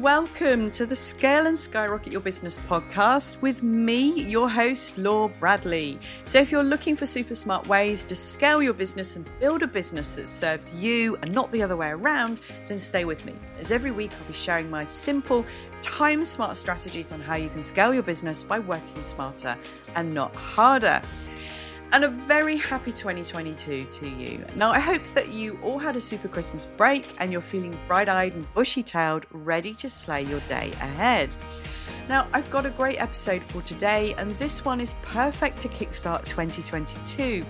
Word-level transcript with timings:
Welcome 0.00 0.72
to 0.72 0.86
the 0.86 0.96
Scale 0.96 1.46
and 1.46 1.56
Skyrocket 1.56 2.12
Your 2.12 2.20
Business 2.20 2.58
podcast 2.58 3.40
with 3.40 3.62
me, 3.62 4.24
your 4.24 4.50
host, 4.50 4.98
Lou 4.98 5.28
Bradley. 5.38 6.00
So, 6.26 6.40
if 6.40 6.50
you're 6.50 6.64
looking 6.64 6.96
for 6.96 7.06
super 7.06 7.36
smart 7.36 7.68
ways 7.68 8.04
to 8.06 8.16
scale 8.16 8.60
your 8.60 8.72
business 8.72 9.14
and 9.14 9.24
build 9.38 9.62
a 9.62 9.68
business 9.68 10.10
that 10.10 10.26
serves 10.26 10.74
you 10.74 11.16
and 11.22 11.32
not 11.32 11.52
the 11.52 11.62
other 11.62 11.76
way 11.76 11.90
around, 11.90 12.40
then 12.66 12.76
stay 12.76 13.04
with 13.04 13.24
me. 13.24 13.34
As 13.60 13.70
every 13.70 13.92
week, 13.92 14.10
I'll 14.18 14.26
be 14.26 14.32
sharing 14.32 14.68
my 14.68 14.84
simple, 14.84 15.46
time 15.80 16.24
smart 16.24 16.56
strategies 16.56 17.12
on 17.12 17.20
how 17.20 17.36
you 17.36 17.48
can 17.48 17.62
scale 17.62 17.94
your 17.94 18.02
business 18.02 18.42
by 18.42 18.58
working 18.58 19.00
smarter 19.00 19.56
and 19.94 20.12
not 20.12 20.34
harder 20.34 21.00
and 21.94 22.02
a 22.02 22.08
very 22.08 22.56
happy 22.56 22.90
2022 22.90 23.84
to 23.84 24.08
you. 24.08 24.44
Now, 24.56 24.72
I 24.72 24.80
hope 24.80 25.06
that 25.14 25.32
you 25.32 25.56
all 25.62 25.78
had 25.78 25.94
a 25.94 26.00
super 26.00 26.26
Christmas 26.26 26.66
break 26.66 27.14
and 27.18 27.30
you're 27.30 27.40
feeling 27.40 27.78
bright 27.86 28.08
eyed 28.08 28.34
and 28.34 28.52
bushy 28.52 28.82
tailed, 28.82 29.26
ready 29.30 29.74
to 29.74 29.88
slay 29.88 30.24
your 30.24 30.40
day 30.40 30.72
ahead. 30.80 31.36
Now, 32.08 32.26
I've 32.32 32.50
got 32.50 32.66
a 32.66 32.70
great 32.70 33.00
episode 33.00 33.44
for 33.44 33.62
today, 33.62 34.12
and 34.18 34.32
this 34.32 34.64
one 34.64 34.80
is 34.80 34.96
perfect 35.02 35.62
to 35.62 35.68
kickstart 35.68 36.24
2022. 36.24 37.46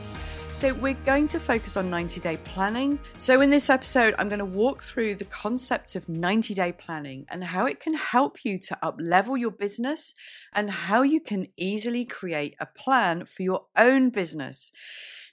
So, 0.55 0.73
we're 0.73 0.95
going 0.95 1.27
to 1.29 1.41
focus 1.41 1.77
on 1.77 1.91
90 1.91 2.21
day 2.21 2.37
planning. 2.37 3.01
So, 3.19 3.41
in 3.41 3.51
this 3.51 3.69
episode, 3.69 4.15
I'm 4.21 4.29
going 4.29 4.39
to 4.39 4.45
walk 4.45 4.85
through 4.85 5.17
the 5.17 5.25
concept 5.25 5.97
of 5.97 6.09
90 6.09 6.55
day 6.55 6.71
planning 6.71 7.27
and 7.29 7.43
how 7.43 7.67
it 7.67 7.81
can 7.81 7.95
help 7.95 8.45
you 8.45 8.61
to 8.61 8.79
up 8.81 8.95
level 9.01 9.37
your 9.37 9.51
business 9.51 10.15
and 10.53 10.71
how 10.71 11.03
you 11.03 11.19
can 11.19 11.49
easily 11.57 12.05
create 12.05 12.55
a 12.61 12.67
plan 12.67 13.25
for 13.27 13.43
your 13.43 13.65
own 13.77 14.11
business. 14.11 14.71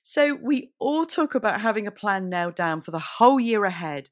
So, 0.03 0.33
we 0.33 0.71
all 0.79 1.05
talk 1.05 1.35
about 1.35 1.61
having 1.61 1.85
a 1.85 1.91
plan 1.91 2.27
nailed 2.27 2.55
down 2.55 2.81
for 2.81 2.89
the 2.89 2.99
whole 2.99 3.39
year 3.39 3.65
ahead. 3.65 4.09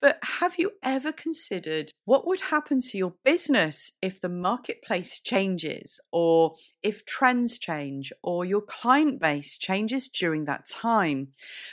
But 0.00 0.18
have 0.40 0.56
you 0.58 0.72
ever 0.82 1.12
considered 1.12 1.92
what 2.06 2.26
would 2.26 2.40
happen 2.42 2.80
to 2.80 2.96
your 2.96 3.14
business 3.22 3.92
if 4.00 4.18
the 4.18 4.30
marketplace 4.30 5.20
changes, 5.20 6.00
or 6.10 6.54
if 6.82 7.04
trends 7.04 7.58
change, 7.58 8.10
or 8.22 8.44
your 8.44 8.62
client 8.62 9.20
base 9.20 9.58
changes 9.58 10.08
during 10.08 10.46
that 10.46 10.66
time? 10.66 11.28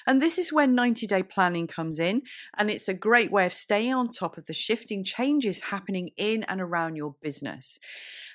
And 0.06 0.22
this 0.22 0.38
is 0.38 0.52
when 0.52 0.76
90 0.76 1.08
day 1.08 1.24
planning 1.24 1.68
comes 1.68 2.00
in, 2.00 2.24
and 2.58 2.70
it's 2.70 2.90
a 2.90 2.94
great 2.94 3.32
way 3.32 3.46
of 3.46 3.54
staying 3.54 3.94
on 3.94 4.10
top 4.10 4.38
of 4.38 4.46
the 4.46 4.54
shifting 4.54 5.06
changes 5.06 5.62
happening 5.64 6.12
in 6.18 6.44
and 6.44 6.60
around 6.60 6.98
your 6.98 7.16
business. 7.22 7.80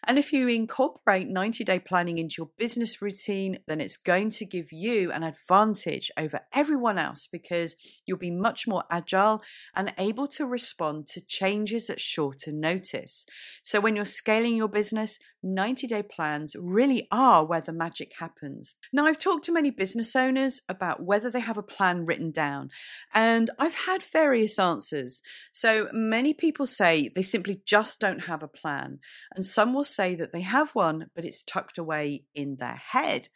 And 0.04 0.18
if 0.18 0.32
you 0.32 0.48
incorporate 0.48 1.28
90 1.28 1.64
day 1.64 1.78
planning 1.78 2.18
into 2.18 2.36
your 2.38 2.50
business 2.58 3.00
routine, 3.00 3.58
then 3.68 3.80
it's 3.80 3.96
going 3.96 4.30
to 4.30 4.46
give 4.46 4.72
you 4.72 5.12
an 5.12 5.21
advantage 5.22 6.10
over 6.16 6.40
everyone 6.52 6.98
else 6.98 7.26
because 7.26 7.76
you'll 8.06 8.18
be 8.18 8.30
much 8.30 8.66
more 8.66 8.84
agile 8.90 9.42
and 9.74 9.92
able 9.98 10.26
to 10.28 10.46
respond 10.46 11.08
to 11.08 11.20
changes 11.20 11.88
at 11.90 12.00
shorter 12.00 12.52
notice. 12.52 13.26
So 13.62 13.80
when 13.80 13.96
you're 13.96 14.04
scaling 14.04 14.56
your 14.56 14.68
business, 14.68 15.18
90 15.42 15.86
day 15.86 16.02
plans 16.02 16.54
really 16.58 17.08
are 17.10 17.44
where 17.44 17.60
the 17.60 17.72
magic 17.72 18.12
happens. 18.18 18.76
Now, 18.92 19.06
I've 19.06 19.18
talked 19.18 19.44
to 19.46 19.52
many 19.52 19.70
business 19.70 20.14
owners 20.14 20.62
about 20.68 21.02
whether 21.02 21.30
they 21.30 21.40
have 21.40 21.58
a 21.58 21.62
plan 21.62 22.04
written 22.04 22.30
down, 22.30 22.70
and 23.12 23.50
I've 23.58 23.86
had 23.86 24.02
various 24.02 24.58
answers. 24.58 25.20
So 25.52 25.88
many 25.92 26.32
people 26.32 26.66
say 26.66 27.10
they 27.14 27.22
simply 27.22 27.60
just 27.64 28.00
don't 28.00 28.26
have 28.26 28.42
a 28.42 28.48
plan, 28.48 29.00
and 29.34 29.46
some 29.46 29.74
will 29.74 29.84
say 29.84 30.14
that 30.14 30.32
they 30.32 30.42
have 30.42 30.74
one, 30.74 31.08
but 31.14 31.24
it's 31.24 31.42
tucked 31.42 31.78
away 31.78 32.24
in 32.34 32.56
their 32.56 32.80
head. 32.90 33.28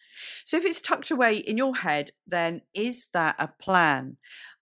So 0.45 0.57
if 0.57 0.65
it's 0.65 0.81
tucked 0.81 1.11
away 1.11 1.37
in 1.37 1.57
your 1.57 1.77
head, 1.77 2.13
then 2.27 2.63
is 2.75 3.09
that 3.13 3.37
a 3.39 3.49
plan? 3.49 4.17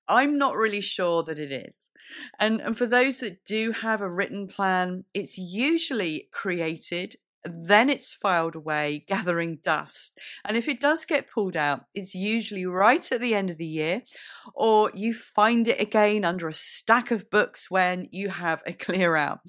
I'm 0.09 0.37
not 0.39 0.57
really 0.57 0.81
sure 0.81 1.23
that 1.23 1.39
it 1.39 1.51
is. 1.51 1.91
And, 2.39 2.61
and 2.61 2.77
for 2.77 2.87
those 2.87 3.21
that 3.21 3.45
do 3.45 3.73
have 3.73 4.01
a 4.01 4.11
written 4.11 4.47
plan, 4.47 5.05
it's 5.15 5.39
usually 5.39 6.29
created 6.33 7.17
then 7.45 7.91
it's 7.91 8.15
filed 8.15 8.55
away, 8.55 9.05
gathering 9.09 9.59
dust. 9.63 10.19
And 10.45 10.57
if 10.57 10.69
it 10.69 10.81
does 10.81 11.05
get 11.05 11.31
pulled 11.31 11.57
out, 11.57 11.85
it's 11.95 12.15
usually 12.15 12.67
right 12.67 13.11
at 13.11 13.21
the 13.21 13.35
end 13.35 13.51
of 13.51 13.59
the 13.59 13.67
year, 13.67 14.03
or 14.55 14.91
you 14.95 15.15
find 15.15 15.69
it 15.69 15.81
again 15.81 16.25
under 16.25 16.49
a 16.49 16.55
stack 16.55 17.11
of 17.11 17.31
books 17.31 17.71
when 17.71 18.09
you 18.11 18.31
have 18.31 18.63
a 18.67 18.73
clear 18.85 19.17
out. 19.17 19.41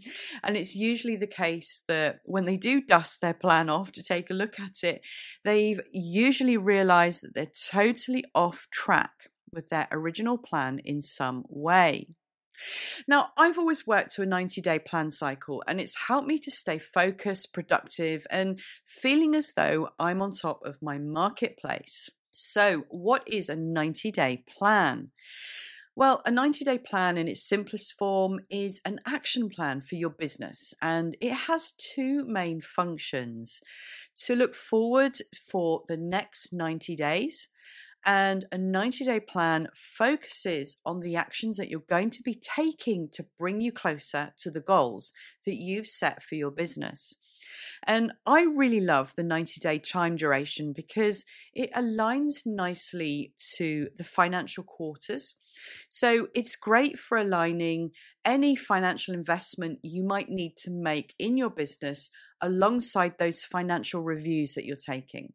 And 0.43 0.57
it's 0.57 0.75
usually 0.75 1.15
the 1.15 1.27
case 1.27 1.83
that 1.87 2.19
when 2.25 2.45
they 2.45 2.57
do 2.57 2.81
dust 2.81 3.21
their 3.21 3.33
plan 3.33 3.69
off 3.69 3.91
to 3.93 4.03
take 4.03 4.29
a 4.29 4.33
look 4.33 4.59
at 4.59 4.83
it, 4.83 5.01
they've 5.43 5.81
usually 5.91 6.57
realized 6.57 7.23
that 7.23 7.33
they're 7.33 7.45
totally 7.71 8.25
off 8.33 8.67
track 8.71 9.29
with 9.51 9.69
their 9.69 9.87
original 9.91 10.37
plan 10.37 10.79
in 10.83 11.01
some 11.01 11.45
way. 11.47 12.09
Now, 13.07 13.31
I've 13.37 13.57
always 13.57 13.85
worked 13.85 14.11
to 14.13 14.21
a 14.21 14.25
90 14.25 14.61
day 14.61 14.79
plan 14.79 15.11
cycle, 15.11 15.63
and 15.67 15.79
it's 15.79 16.07
helped 16.07 16.27
me 16.27 16.39
to 16.39 16.51
stay 16.51 16.77
focused, 16.77 17.53
productive, 17.53 18.25
and 18.29 18.59
feeling 18.83 19.35
as 19.35 19.53
though 19.53 19.89
I'm 19.99 20.21
on 20.21 20.33
top 20.33 20.61
of 20.65 20.81
my 20.81 20.97
marketplace. 20.97 22.09
So, 22.31 22.85
what 22.89 23.23
is 23.27 23.49
a 23.49 23.55
90 23.55 24.11
day 24.11 24.43
plan? 24.47 25.11
Well, 25.97 26.21
a 26.25 26.31
90 26.31 26.65
day 26.65 26.77
plan 26.77 27.17
in 27.17 27.29
its 27.29 27.47
simplest 27.47 27.97
form 27.97 28.41
is 28.49 28.81
an 28.83 28.99
action 29.05 29.49
plan 29.49 29.79
for 29.79 29.95
your 29.95 30.09
business, 30.09 30.73
and 30.81 31.15
it 31.21 31.33
has 31.33 31.71
two 31.71 32.25
main 32.25 32.59
functions 32.59 33.61
to 34.17 34.35
look 34.35 34.55
forward 34.55 35.13
for 35.49 35.83
the 35.87 35.97
next 35.97 36.51
90 36.51 36.95
days 36.97 37.47
and 38.05 38.45
a 38.51 38.57
90 38.57 39.03
day 39.05 39.19
plan 39.19 39.67
focuses 39.73 40.77
on 40.85 40.99
the 40.99 41.15
actions 41.15 41.57
that 41.57 41.69
you're 41.69 41.79
going 41.89 42.11
to 42.11 42.21
be 42.21 42.35
taking 42.35 43.09
to 43.13 43.25
bring 43.39 43.61
you 43.61 43.71
closer 43.71 44.33
to 44.39 44.51
the 44.51 44.61
goals 44.61 45.11
that 45.45 45.55
you've 45.55 45.87
set 45.87 46.21
for 46.21 46.35
your 46.35 46.51
business. 46.51 47.15
And 47.87 48.13
I 48.25 48.43
really 48.43 48.79
love 48.79 49.13
the 49.15 49.23
90 49.23 49.59
day 49.59 49.79
time 49.79 50.15
duration 50.15 50.73
because 50.73 51.25
it 51.53 51.71
aligns 51.73 52.45
nicely 52.45 53.33
to 53.57 53.89
the 53.97 54.03
financial 54.03 54.63
quarters. 54.63 55.39
So 55.89 56.27
it's 56.35 56.55
great 56.55 56.99
for 56.99 57.17
aligning 57.17 57.91
any 58.23 58.55
financial 58.55 59.13
investment 59.13 59.79
you 59.81 60.03
might 60.03 60.29
need 60.29 60.57
to 60.57 60.71
make 60.71 61.13
in 61.17 61.37
your 61.37 61.49
business 61.49 62.11
alongside 62.41 63.17
those 63.17 63.43
financial 63.43 64.01
reviews 64.03 64.53
that 64.53 64.65
you're 64.65 64.75
taking. 64.75 65.33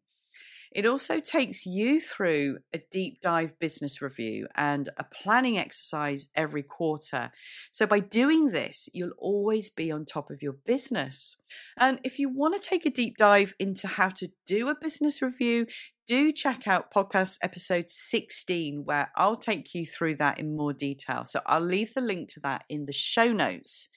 It 0.71 0.85
also 0.85 1.19
takes 1.19 1.65
you 1.65 1.99
through 1.99 2.59
a 2.73 2.79
deep 2.91 3.21
dive 3.21 3.59
business 3.59 4.01
review 4.01 4.47
and 4.55 4.89
a 4.97 5.03
planning 5.03 5.57
exercise 5.57 6.29
every 6.33 6.63
quarter. 6.63 7.31
So, 7.71 7.85
by 7.85 7.99
doing 7.99 8.47
this, 8.47 8.87
you'll 8.93 9.11
always 9.17 9.69
be 9.69 9.91
on 9.91 10.05
top 10.05 10.31
of 10.31 10.41
your 10.41 10.53
business. 10.53 11.35
And 11.77 11.99
if 12.05 12.19
you 12.19 12.29
want 12.29 12.53
to 12.53 12.69
take 12.69 12.85
a 12.85 12.89
deep 12.89 13.17
dive 13.17 13.53
into 13.59 13.87
how 13.87 14.09
to 14.09 14.31
do 14.47 14.69
a 14.69 14.75
business 14.75 15.21
review, 15.21 15.67
do 16.07 16.31
check 16.31 16.67
out 16.67 16.93
podcast 16.93 17.39
episode 17.43 17.89
16, 17.89 18.85
where 18.85 19.11
I'll 19.17 19.35
take 19.35 19.73
you 19.73 19.85
through 19.85 20.15
that 20.15 20.39
in 20.39 20.55
more 20.55 20.73
detail. 20.73 21.25
So, 21.25 21.41
I'll 21.47 21.59
leave 21.59 21.93
the 21.93 22.01
link 22.01 22.29
to 22.29 22.39
that 22.41 22.63
in 22.69 22.85
the 22.85 22.93
show 22.93 23.33
notes. 23.33 23.89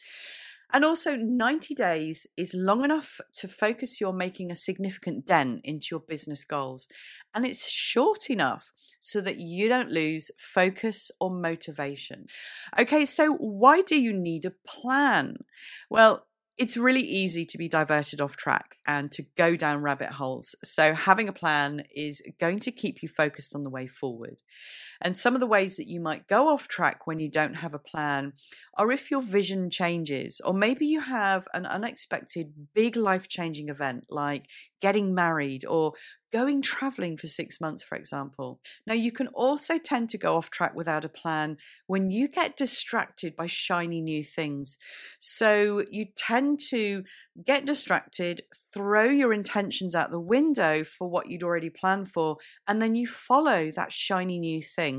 And 0.72 0.84
also, 0.84 1.14
90 1.14 1.74
days 1.74 2.26
is 2.36 2.52
long 2.54 2.84
enough 2.84 3.20
to 3.34 3.48
focus 3.48 4.00
your 4.00 4.12
making 4.12 4.50
a 4.50 4.56
significant 4.56 5.26
dent 5.26 5.60
into 5.62 5.88
your 5.92 6.00
business 6.00 6.44
goals. 6.44 6.88
And 7.34 7.46
it's 7.46 7.68
short 7.68 8.30
enough 8.30 8.72
so 9.00 9.20
that 9.20 9.38
you 9.38 9.68
don't 9.68 9.90
lose 9.90 10.30
focus 10.38 11.10
or 11.20 11.30
motivation. 11.30 12.26
Okay, 12.78 13.04
so 13.04 13.34
why 13.34 13.82
do 13.82 14.00
you 14.00 14.12
need 14.12 14.44
a 14.44 14.54
plan? 14.66 15.44
Well, 15.90 16.26
it's 16.56 16.76
really 16.76 17.00
easy 17.00 17.44
to 17.44 17.58
be 17.58 17.68
diverted 17.68 18.20
off 18.20 18.36
track 18.36 18.76
and 18.86 19.10
to 19.12 19.24
go 19.36 19.56
down 19.56 19.82
rabbit 19.82 20.12
holes. 20.12 20.54
So, 20.62 20.94
having 20.94 21.28
a 21.28 21.32
plan 21.32 21.84
is 21.94 22.22
going 22.38 22.60
to 22.60 22.70
keep 22.70 23.02
you 23.02 23.08
focused 23.08 23.54
on 23.54 23.64
the 23.64 23.70
way 23.70 23.86
forward. 23.86 24.40
And 25.04 25.18
some 25.18 25.34
of 25.34 25.40
the 25.40 25.46
ways 25.46 25.76
that 25.76 25.86
you 25.86 26.00
might 26.00 26.26
go 26.26 26.48
off 26.48 26.66
track 26.66 27.06
when 27.06 27.20
you 27.20 27.30
don't 27.30 27.56
have 27.56 27.74
a 27.74 27.78
plan 27.78 28.32
are 28.78 28.90
if 28.90 29.10
your 29.10 29.20
vision 29.20 29.68
changes, 29.68 30.40
or 30.42 30.54
maybe 30.54 30.86
you 30.86 31.00
have 31.00 31.46
an 31.52 31.66
unexpected 31.66 32.54
big 32.74 32.96
life 32.96 33.28
changing 33.28 33.68
event 33.68 34.06
like 34.08 34.46
getting 34.80 35.14
married 35.14 35.64
or 35.64 35.92
going 36.34 36.60
traveling 36.60 37.16
for 37.16 37.26
six 37.26 37.60
months, 37.60 37.82
for 37.84 37.96
example. 37.96 38.60
Now, 38.86 38.94
you 38.94 39.12
can 39.12 39.28
also 39.28 39.78
tend 39.78 40.10
to 40.10 40.18
go 40.18 40.36
off 40.36 40.50
track 40.50 40.74
without 40.74 41.04
a 41.04 41.08
plan 41.08 41.58
when 41.86 42.10
you 42.10 42.28
get 42.28 42.56
distracted 42.56 43.36
by 43.36 43.46
shiny 43.46 44.00
new 44.02 44.24
things. 44.24 44.76
So 45.20 45.84
you 45.90 46.06
tend 46.16 46.60
to 46.70 47.04
get 47.46 47.64
distracted, 47.64 48.42
throw 48.74 49.04
your 49.04 49.32
intentions 49.32 49.94
out 49.94 50.10
the 50.10 50.20
window 50.20 50.84
for 50.84 51.08
what 51.08 51.30
you'd 51.30 51.44
already 51.44 51.70
planned 51.70 52.10
for, 52.10 52.36
and 52.66 52.82
then 52.82 52.94
you 52.94 53.06
follow 53.06 53.70
that 53.70 53.92
shiny 53.92 54.38
new 54.38 54.60
thing. 54.60 54.93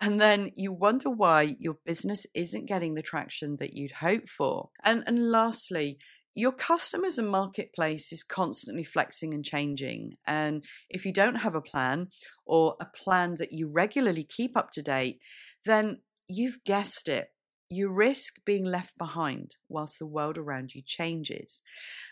And 0.00 0.20
then 0.20 0.50
you 0.54 0.72
wonder 0.72 1.10
why 1.10 1.56
your 1.58 1.76
business 1.84 2.26
isn't 2.34 2.68
getting 2.72 2.94
the 2.94 3.08
traction 3.12 3.56
that 3.60 3.74
you'd 3.74 3.96
hoped 4.06 4.30
for. 4.30 4.70
And, 4.82 5.04
and 5.06 5.30
lastly, 5.30 5.98
your 6.34 6.52
customers 6.52 7.18
and 7.18 7.28
marketplace 7.28 8.12
is 8.12 8.22
constantly 8.22 8.84
flexing 8.84 9.34
and 9.34 9.44
changing. 9.44 10.12
And 10.26 10.64
if 10.88 11.04
you 11.04 11.12
don't 11.12 11.42
have 11.44 11.56
a 11.56 11.68
plan 11.72 12.08
or 12.46 12.76
a 12.80 12.86
plan 12.86 13.36
that 13.40 13.52
you 13.52 13.68
regularly 13.82 14.24
keep 14.24 14.56
up 14.56 14.70
to 14.72 14.82
date, 14.82 15.18
then 15.66 16.00
you've 16.28 16.58
guessed 16.64 17.08
it. 17.08 17.28
you 17.70 17.88
risk 17.88 18.44
being 18.44 18.64
left 18.64 18.98
behind 18.98 19.56
whilst 19.68 20.00
the 20.00 20.06
world 20.06 20.36
around 20.36 20.74
you 20.74 20.82
changes. 20.84 21.62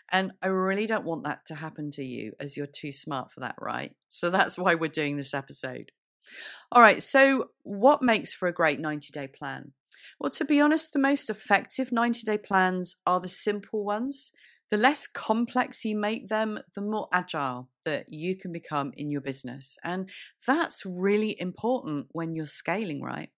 And 0.09 0.31
I 0.41 0.47
really 0.47 0.87
don't 0.87 1.05
want 1.05 1.25
that 1.25 1.45
to 1.47 1.55
happen 1.55 1.91
to 1.91 2.03
you 2.03 2.31
as 2.39 2.55
you're 2.55 2.65
too 2.65 2.93
smart 2.93 3.29
for 3.29 3.41
that, 3.41 3.55
right? 3.59 3.91
So 4.07 4.29
that's 4.29 4.57
why 4.57 4.75
we're 4.75 4.87
doing 4.87 5.17
this 5.17 5.33
episode. 5.33 5.91
All 6.71 6.81
right, 6.81 7.01
so 7.01 7.49
what 7.63 8.01
makes 8.01 8.33
for 8.33 8.47
a 8.47 8.53
great 8.53 8.79
90 8.79 9.11
day 9.11 9.27
plan? 9.27 9.73
Well, 10.19 10.29
to 10.31 10.45
be 10.45 10.59
honest, 10.59 10.93
the 10.93 10.99
most 10.99 11.29
effective 11.29 11.91
90 11.91 12.23
day 12.23 12.37
plans 12.37 13.01
are 13.05 13.19
the 13.19 13.27
simple 13.29 13.83
ones. 13.83 14.31
The 14.69 14.77
less 14.77 15.07
complex 15.07 15.83
you 15.83 15.97
make 15.97 16.27
them, 16.27 16.59
the 16.75 16.81
more 16.81 17.07
agile 17.11 17.69
that 17.85 18.13
you 18.13 18.35
can 18.35 18.51
become 18.51 18.93
in 18.95 19.09
your 19.09 19.21
business. 19.21 19.79
And 19.83 20.11
that's 20.45 20.85
really 20.85 21.35
important 21.39 22.07
when 22.11 22.35
you're 22.35 22.45
scaling, 22.45 23.01
right? 23.01 23.29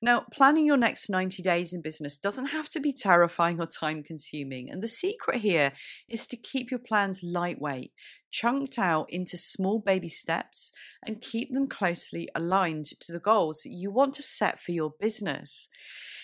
Now, 0.00 0.26
planning 0.32 0.64
your 0.64 0.76
next 0.76 1.10
90 1.10 1.42
days 1.42 1.72
in 1.72 1.82
business 1.82 2.16
doesn't 2.16 2.46
have 2.46 2.68
to 2.70 2.80
be 2.80 2.92
terrifying 2.92 3.60
or 3.60 3.66
time 3.66 4.04
consuming. 4.04 4.70
And 4.70 4.80
the 4.80 4.88
secret 4.88 5.40
here 5.40 5.72
is 6.08 6.26
to 6.28 6.36
keep 6.36 6.70
your 6.70 6.78
plans 6.78 7.20
lightweight, 7.22 7.92
chunked 8.30 8.78
out 8.78 9.10
into 9.10 9.36
small 9.36 9.80
baby 9.80 10.08
steps, 10.08 10.70
and 11.04 11.20
keep 11.20 11.52
them 11.52 11.66
closely 11.66 12.28
aligned 12.34 12.86
to 13.00 13.12
the 13.12 13.18
goals 13.18 13.64
you 13.64 13.90
want 13.90 14.14
to 14.14 14.22
set 14.22 14.60
for 14.60 14.70
your 14.70 14.94
business. 15.00 15.68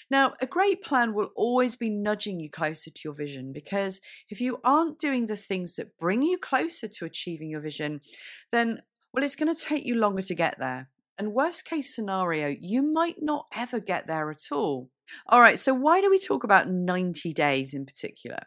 Now, 0.08 0.34
a 0.40 0.46
great 0.46 0.82
plan 0.82 1.12
will 1.12 1.30
always 1.34 1.74
be 1.74 1.90
nudging 1.90 2.38
you 2.38 2.50
closer 2.50 2.90
to 2.90 3.00
your 3.04 3.14
vision 3.14 3.52
because 3.52 4.00
if 4.28 4.40
you 4.40 4.60
aren't 4.62 5.00
doing 5.00 5.26
the 5.26 5.36
things 5.36 5.74
that 5.76 5.98
bring 5.98 6.22
you 6.22 6.38
closer 6.38 6.86
to 6.86 7.04
achieving 7.04 7.50
your 7.50 7.60
vision, 7.60 8.00
then 8.52 8.82
well, 9.12 9.24
it's 9.24 9.36
going 9.36 9.54
to 9.54 9.60
take 9.60 9.84
you 9.86 9.94
longer 9.94 10.22
to 10.22 10.34
get 10.34 10.58
there. 10.58 10.88
And 11.18 11.32
worst 11.32 11.64
case 11.64 11.94
scenario, 11.94 12.54
you 12.60 12.82
might 12.82 13.16
not 13.20 13.46
ever 13.54 13.80
get 13.80 14.06
there 14.06 14.30
at 14.30 14.48
all. 14.50 14.90
All 15.28 15.40
right, 15.40 15.58
so 15.58 15.74
why 15.74 16.00
do 16.00 16.08
we 16.08 16.18
talk 16.18 16.44
about 16.44 16.68
90 16.68 17.34
days 17.34 17.74
in 17.74 17.84
particular? 17.84 18.38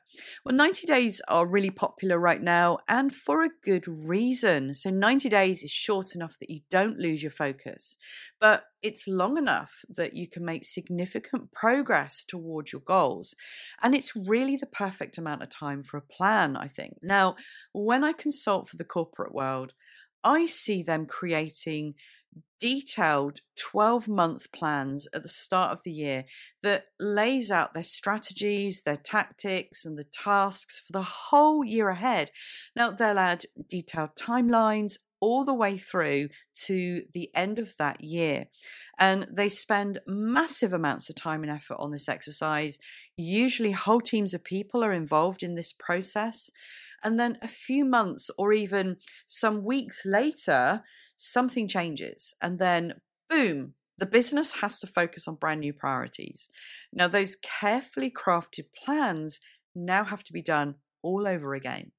Well, 0.44 0.56
90 0.56 0.88
days 0.88 1.22
are 1.28 1.46
really 1.46 1.70
popular 1.70 2.20
right 2.20 2.42
now 2.42 2.80
and 2.90 3.14
for 3.14 3.44
a 3.44 3.52
good 3.64 3.88
reason. 3.88 4.74
So, 4.74 4.90
90 4.90 5.30
days 5.30 5.64
is 5.64 5.70
short 5.70 6.16
enough 6.16 6.38
that 6.40 6.50
you 6.50 6.62
don't 6.72 6.98
lose 6.98 7.22
your 7.22 7.32
focus, 7.32 7.98
but 8.42 8.66
it's 8.82 9.08
long 9.08 9.38
enough 9.38 9.86
that 9.88 10.16
you 10.16 10.28
can 10.28 10.44
make 10.44 10.66
significant 10.66 11.52
progress 11.52 12.26
towards 12.28 12.74
your 12.74 12.82
goals. 12.82 13.36
And 13.82 13.94
it's 13.94 14.16
really 14.16 14.58
the 14.58 14.66
perfect 14.66 15.18
amount 15.18 15.44
of 15.44 15.50
time 15.50 15.84
for 15.84 15.98
a 15.98 16.02
plan, 16.02 16.58
I 16.58 16.68
think. 16.68 16.98
Now, 17.04 17.36
when 17.72 18.04
I 18.04 18.14
consult 18.14 18.68
for 18.68 18.78
the 18.78 18.84
corporate 18.84 19.34
world, 19.34 19.74
I 20.24 20.46
see 20.46 20.82
them 20.82 21.06
creating 21.06 21.94
detailed 22.60 23.42
12 23.60 24.08
month 24.08 24.52
plans 24.52 25.08
at 25.14 25.24
the 25.24 25.30
start 25.30 25.72
of 25.72 25.84
the 25.84 25.92
year 25.92 26.26
that 26.64 26.86
lays 27.00 27.52
out 27.52 27.74
their 27.74 27.84
strategies, 27.84 28.84
their 28.84 28.98
tactics, 28.98 29.86
and 29.86 29.98
the 29.98 30.06
tasks 30.06 30.80
for 30.80 30.92
the 30.92 31.04
whole 31.04 31.64
year 31.64 31.90
ahead. 31.90 32.32
Now, 32.76 32.92
they'll 32.92 33.20
add 33.20 33.46
detailed 33.70 34.16
timelines 34.16 34.98
all 35.20 35.44
the 35.44 35.54
way 35.54 35.78
through 35.78 36.30
to 36.54 37.04
the 37.14 37.30
end 37.36 37.60
of 37.60 37.76
that 37.78 38.04
year. 38.04 38.48
And 39.00 39.28
they 39.32 39.50
spend 39.50 40.00
massive 40.08 40.74
amounts 40.74 41.10
of 41.10 41.16
time 41.16 41.44
and 41.44 41.52
effort 41.52 41.78
on 41.80 41.92
this 41.92 42.10
exercise. 42.10 42.78
Usually, 43.16 43.72
whole 43.72 44.02
teams 44.02 44.34
of 44.34 44.44
people 44.44 44.84
are 44.84 44.94
involved 44.94 45.44
in 45.44 45.56
this 45.56 45.74
process. 45.74 46.52
And 47.04 47.20
then 47.20 47.38
a 47.42 47.48
few 47.48 47.86
months 47.86 48.30
or 48.38 48.54
even 48.54 48.98
some 49.28 49.64
weeks 49.64 50.06
later, 50.06 50.84
something 51.18 51.68
changes 51.68 52.36
and 52.42 52.60
then 52.60 53.02
boom, 53.30 53.74
the 53.98 54.06
business 54.06 54.54
has 54.54 54.80
to 54.80 54.88
focus 54.88 55.28
on 55.28 55.36
brand 55.36 55.62
new 55.62 55.74
priorities. 55.74 56.50
Now, 56.94 57.08
those 57.08 57.36
carefully 57.36 58.12
crafted 58.12 58.66
plans 58.76 59.40
now 59.76 60.06
have 60.06 60.24
to 60.26 60.34
be 60.34 60.42
done 60.42 60.76
all 61.02 61.28
over 61.28 61.56
again. 61.56 61.92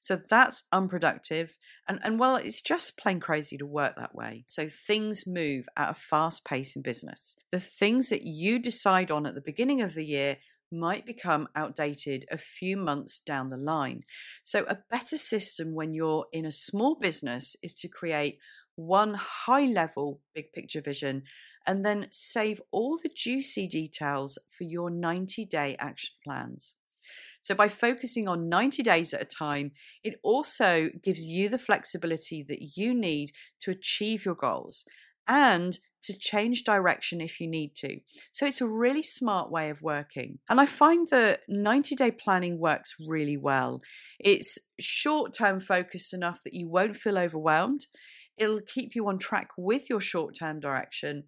So 0.00 0.16
that's 0.16 0.64
unproductive. 0.72 1.56
And, 1.88 1.98
and 2.02 2.18
well, 2.18 2.36
it's 2.36 2.62
just 2.62 2.96
plain 2.96 3.20
crazy 3.20 3.56
to 3.58 3.66
work 3.66 3.96
that 3.96 4.14
way. 4.14 4.44
So 4.48 4.68
things 4.68 5.26
move 5.26 5.68
at 5.76 5.90
a 5.90 5.94
fast 5.94 6.44
pace 6.44 6.76
in 6.76 6.82
business. 6.82 7.36
The 7.50 7.60
things 7.60 8.08
that 8.10 8.24
you 8.24 8.58
decide 8.58 9.10
on 9.10 9.26
at 9.26 9.34
the 9.34 9.40
beginning 9.40 9.82
of 9.82 9.94
the 9.94 10.04
year 10.06 10.38
might 10.70 11.04
become 11.04 11.48
outdated 11.54 12.24
a 12.30 12.38
few 12.38 12.76
months 12.76 13.18
down 13.20 13.50
the 13.50 13.58
line. 13.58 14.04
So, 14.42 14.64
a 14.66 14.78
better 14.90 15.18
system 15.18 15.74
when 15.74 15.92
you're 15.92 16.26
in 16.32 16.46
a 16.46 16.50
small 16.50 16.94
business 16.94 17.56
is 17.62 17.74
to 17.74 17.88
create 17.88 18.38
one 18.76 19.14
high 19.14 19.66
level 19.66 20.20
big 20.34 20.52
picture 20.52 20.80
vision, 20.80 21.22
and 21.66 21.84
then 21.84 22.08
save 22.10 22.60
all 22.70 22.98
the 23.02 23.10
juicy 23.14 23.66
details 23.66 24.38
for 24.48 24.64
your 24.64 24.90
90 24.90 25.44
day 25.44 25.76
action 25.78 26.14
plans. 26.24 26.74
So, 27.40 27.54
by 27.54 27.68
focusing 27.68 28.28
on 28.28 28.48
90 28.48 28.82
days 28.82 29.12
at 29.12 29.22
a 29.22 29.24
time, 29.24 29.72
it 30.04 30.14
also 30.22 30.90
gives 31.02 31.28
you 31.28 31.48
the 31.48 31.58
flexibility 31.58 32.42
that 32.44 32.76
you 32.76 32.94
need 32.94 33.32
to 33.60 33.72
achieve 33.72 34.24
your 34.24 34.36
goals 34.36 34.84
and 35.26 35.78
to 36.04 36.18
change 36.18 36.64
direction 36.64 37.20
if 37.20 37.40
you 37.40 37.48
need 37.48 37.74
to. 37.76 38.00
So, 38.30 38.46
it's 38.46 38.60
a 38.60 38.68
really 38.68 39.02
smart 39.02 39.50
way 39.50 39.70
of 39.70 39.82
working. 39.82 40.38
And 40.48 40.60
I 40.60 40.66
find 40.66 41.08
that 41.10 41.40
90 41.48 41.96
day 41.96 42.12
planning 42.12 42.58
works 42.58 42.94
really 43.08 43.36
well. 43.36 43.82
It's 44.20 44.60
short 44.78 45.34
term 45.34 45.58
focused 45.58 46.14
enough 46.14 46.42
that 46.44 46.54
you 46.54 46.68
won't 46.68 46.96
feel 46.96 47.18
overwhelmed. 47.18 47.86
It'll 48.36 48.60
keep 48.60 48.94
you 48.94 49.08
on 49.08 49.18
track 49.18 49.50
with 49.56 49.88
your 49.90 50.00
short 50.00 50.36
term 50.36 50.60
direction 50.60 51.24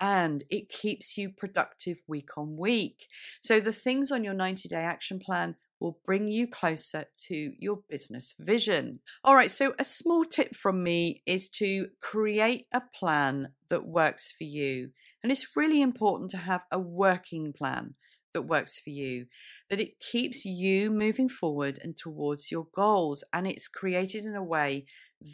and 0.00 0.44
it 0.48 0.70
keeps 0.70 1.18
you 1.18 1.30
productive 1.30 1.98
week 2.08 2.36
on 2.36 2.56
week. 2.56 3.06
So, 3.42 3.60
the 3.60 3.72
things 3.72 4.10
on 4.10 4.24
your 4.24 4.34
90 4.34 4.68
day 4.68 4.76
action 4.76 5.20
plan 5.20 5.56
will 5.78 5.98
bring 6.04 6.28
you 6.28 6.46
closer 6.46 7.06
to 7.26 7.52
your 7.58 7.80
business 7.88 8.34
vision. 8.38 9.00
All 9.24 9.34
right, 9.34 9.50
so 9.50 9.72
a 9.78 9.84
small 9.84 10.24
tip 10.24 10.54
from 10.54 10.82
me 10.82 11.22
is 11.26 11.48
to 11.50 11.88
create 12.00 12.66
a 12.72 12.82
plan 12.94 13.48
that 13.68 13.86
works 13.86 14.30
for 14.30 14.44
you. 14.44 14.90
And 15.22 15.32
it's 15.32 15.56
really 15.56 15.80
important 15.80 16.30
to 16.32 16.36
have 16.36 16.64
a 16.70 16.78
working 16.78 17.52
plan 17.52 17.94
that 18.32 18.42
works 18.42 18.78
for 18.78 18.90
you, 18.90 19.26
that 19.70 19.80
it 19.80 20.00
keeps 20.00 20.44
you 20.44 20.90
moving 20.90 21.28
forward 21.28 21.80
and 21.82 21.96
towards 21.96 22.50
your 22.50 22.66
goals. 22.74 23.24
And 23.32 23.46
it's 23.46 23.66
created 23.66 24.24
in 24.24 24.36
a 24.36 24.44
way 24.44 24.84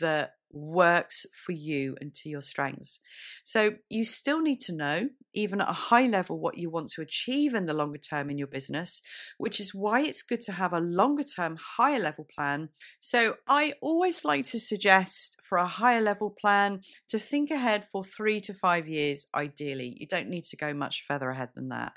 that 0.00 0.35
works 0.50 1.26
for 1.32 1.52
you 1.52 1.96
and 2.00 2.14
to 2.14 2.28
your 2.28 2.42
strengths. 2.42 3.00
So 3.44 3.72
you 3.88 4.04
still 4.04 4.40
need 4.40 4.60
to 4.62 4.74
know, 4.74 5.08
even 5.34 5.60
at 5.60 5.68
a 5.68 5.74
high 5.74 6.06
level, 6.06 6.38
what 6.38 6.58
you 6.58 6.70
want 6.70 6.90
to 6.90 7.02
achieve 7.02 7.54
in 7.54 7.66
the 7.66 7.74
longer 7.74 7.98
term 7.98 8.30
in 8.30 8.38
your 8.38 8.46
business, 8.46 9.02
which 9.38 9.60
is 9.60 9.74
why 9.74 10.00
it's 10.00 10.22
good 10.22 10.40
to 10.42 10.52
have 10.52 10.72
a 10.72 10.80
longer 10.80 11.24
term, 11.24 11.58
higher 11.76 11.98
level 11.98 12.26
plan. 12.34 12.70
So 13.00 13.36
I 13.46 13.74
always 13.80 14.24
like 14.24 14.44
to 14.46 14.58
suggest 14.58 15.38
for 15.42 15.58
a 15.58 15.66
higher 15.66 16.00
level 16.00 16.30
plan 16.30 16.80
to 17.08 17.18
think 17.18 17.50
ahead 17.50 17.84
for 17.84 18.02
three 18.02 18.40
to 18.40 18.54
five 18.54 18.88
years, 18.88 19.26
ideally. 19.34 19.96
You 20.00 20.06
don't 20.06 20.28
need 20.28 20.44
to 20.46 20.56
go 20.56 20.72
much 20.72 21.04
further 21.06 21.30
ahead 21.30 21.50
than 21.54 21.68
that. 21.68 21.92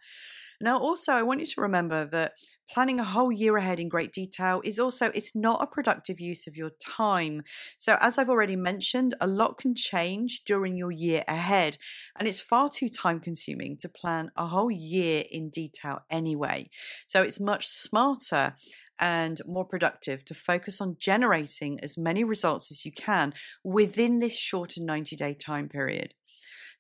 Now, 0.62 0.78
also, 0.78 1.14
I 1.14 1.24
want 1.24 1.40
you 1.40 1.46
to 1.46 1.62
remember 1.62 2.06
that 2.06 2.34
planning 2.70 3.00
a 3.00 3.06
whole 3.06 3.32
year 3.32 3.56
ahead 3.58 3.80
in 3.80 3.88
great 3.88 4.12
detail 4.12 4.62
is 4.64 4.78
also 4.78 5.08
it's 5.08 5.34
not 5.34 5.64
a 5.64 5.68
productive 5.68 6.20
use 6.20 6.48
of 6.48 6.58
your 6.58 6.72
time. 6.82 7.44
So, 7.78 7.98
as 8.02 8.18
I've 8.18 8.30
already 8.30 8.58
mentioned, 8.58 9.16
a 9.22 9.28
lot 9.28 9.58
can 9.58 9.74
change 9.74 10.44
during 10.46 10.76
your 10.76 10.92
year 10.92 11.24
ahead, 11.28 11.78
and 12.18 12.28
it's 12.28 12.42
far 12.42 12.70
too 12.70 12.90
time 12.90 13.20
consuming 13.22 13.78
to 13.78 13.90
plan 13.90 14.32
a 14.36 14.48
whole 14.48 14.72
year 14.72 15.24
in 15.32 15.50
detail 15.50 16.02
anyway. 16.10 16.70
So, 17.08 17.22
it's 17.22 17.40
much 17.40 17.68
smarter 17.68 18.56
and 19.00 19.42
more 19.46 19.66
productive 19.66 20.26
to 20.26 20.34
focus 20.34 20.82
on 20.82 20.98
generating 21.00 21.80
as 21.80 21.98
many 21.98 22.26
results 22.26 22.70
as 22.70 22.84
you 22.86 22.92
can 22.92 23.34
within 23.64 24.20
this 24.20 24.38
shorter 24.38 24.84
90 24.84 25.16
day 25.16 25.34
time 25.34 25.70
period. 25.70 26.14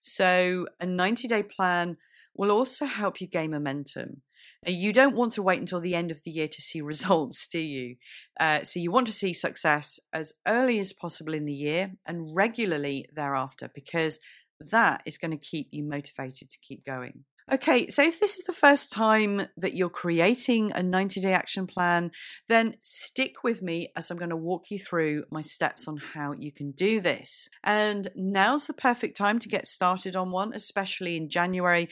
So, 0.01 0.67
a 0.81 0.85
90 0.85 1.27
day 1.29 1.43
plan 1.43 1.97
will 2.39 2.51
also 2.51 2.85
help 2.85 3.19
you 3.19 3.27
gain 3.27 3.51
momentum. 3.51 4.21
You 4.65 4.93
don't 4.93 5.15
want 5.15 5.33
to 5.33 5.43
wait 5.43 5.59
until 5.59 5.81
the 5.81 5.93
end 5.93 6.09
of 6.09 6.23
the 6.23 6.31
year 6.31 6.47
to 6.47 6.61
see 6.61 6.79
results, 6.93 7.45
do 7.45 7.59
you? 7.59 7.97
Uh, 8.39 8.63
so 8.63 8.79
you 8.79 8.91
want 8.91 9.07
to 9.07 9.13
see 9.13 9.33
success 9.33 9.99
as 10.13 10.33
early 10.47 10.79
as 10.79 10.93
possible 10.93 11.33
in 11.33 11.43
the 11.43 11.53
year 11.53 11.91
and 12.05 12.33
regularly 12.33 13.05
thereafter, 13.13 13.69
because 13.75 14.19
that 14.71 15.03
is 15.05 15.17
going 15.17 15.31
to 15.31 15.37
keep 15.37 15.67
you 15.71 15.83
motivated 15.83 16.49
to 16.49 16.57
keep 16.61 16.85
going. 16.85 17.25
Okay, 17.51 17.89
so 17.89 18.03
if 18.03 18.19
this 18.19 18.37
is 18.37 18.45
the 18.45 18.53
first 18.53 18.93
time 18.93 19.47
that 19.57 19.73
you're 19.73 19.89
creating 19.89 20.71
a 20.71 20.83
90 20.83 21.19
day 21.19 21.33
action 21.33 21.65
plan, 21.65 22.11
then 22.47 22.75
stick 22.83 23.43
with 23.43 23.63
me 23.63 23.89
as 23.95 24.11
I'm 24.11 24.17
going 24.17 24.29
to 24.29 24.35
walk 24.35 24.69
you 24.69 24.77
through 24.77 25.23
my 25.31 25.41
steps 25.41 25.87
on 25.87 25.97
how 26.13 26.33
you 26.33 26.51
can 26.51 26.71
do 26.71 27.01
this. 27.01 27.49
And 27.63 28.11
now's 28.15 28.67
the 28.67 28.73
perfect 28.73 29.17
time 29.17 29.39
to 29.39 29.49
get 29.49 29.67
started 29.67 30.15
on 30.15 30.29
one, 30.29 30.53
especially 30.53 31.17
in 31.17 31.27
January, 31.27 31.89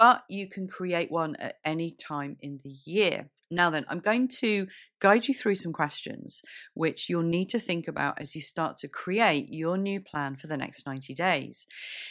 but 0.00 0.24
you 0.30 0.48
can 0.48 0.68
create 0.68 1.12
one 1.12 1.36
at 1.36 1.60
any 1.64 1.92
time 1.92 2.38
in 2.40 2.58
the 2.64 2.70
year. 2.70 3.30
Now, 3.50 3.68
then, 3.68 3.84
I'm 3.88 3.98
going 3.98 4.28
to 4.40 4.68
guide 5.00 5.26
you 5.26 5.34
through 5.34 5.56
some 5.56 5.72
questions 5.72 6.42
which 6.74 7.08
you'll 7.08 7.22
need 7.22 7.48
to 7.50 7.58
think 7.58 7.88
about 7.88 8.20
as 8.20 8.34
you 8.36 8.40
start 8.40 8.78
to 8.78 8.88
create 8.88 9.48
your 9.50 9.76
new 9.76 10.00
plan 10.00 10.36
for 10.36 10.46
the 10.46 10.56
next 10.56 10.86
90 10.86 11.14
days. 11.14 11.66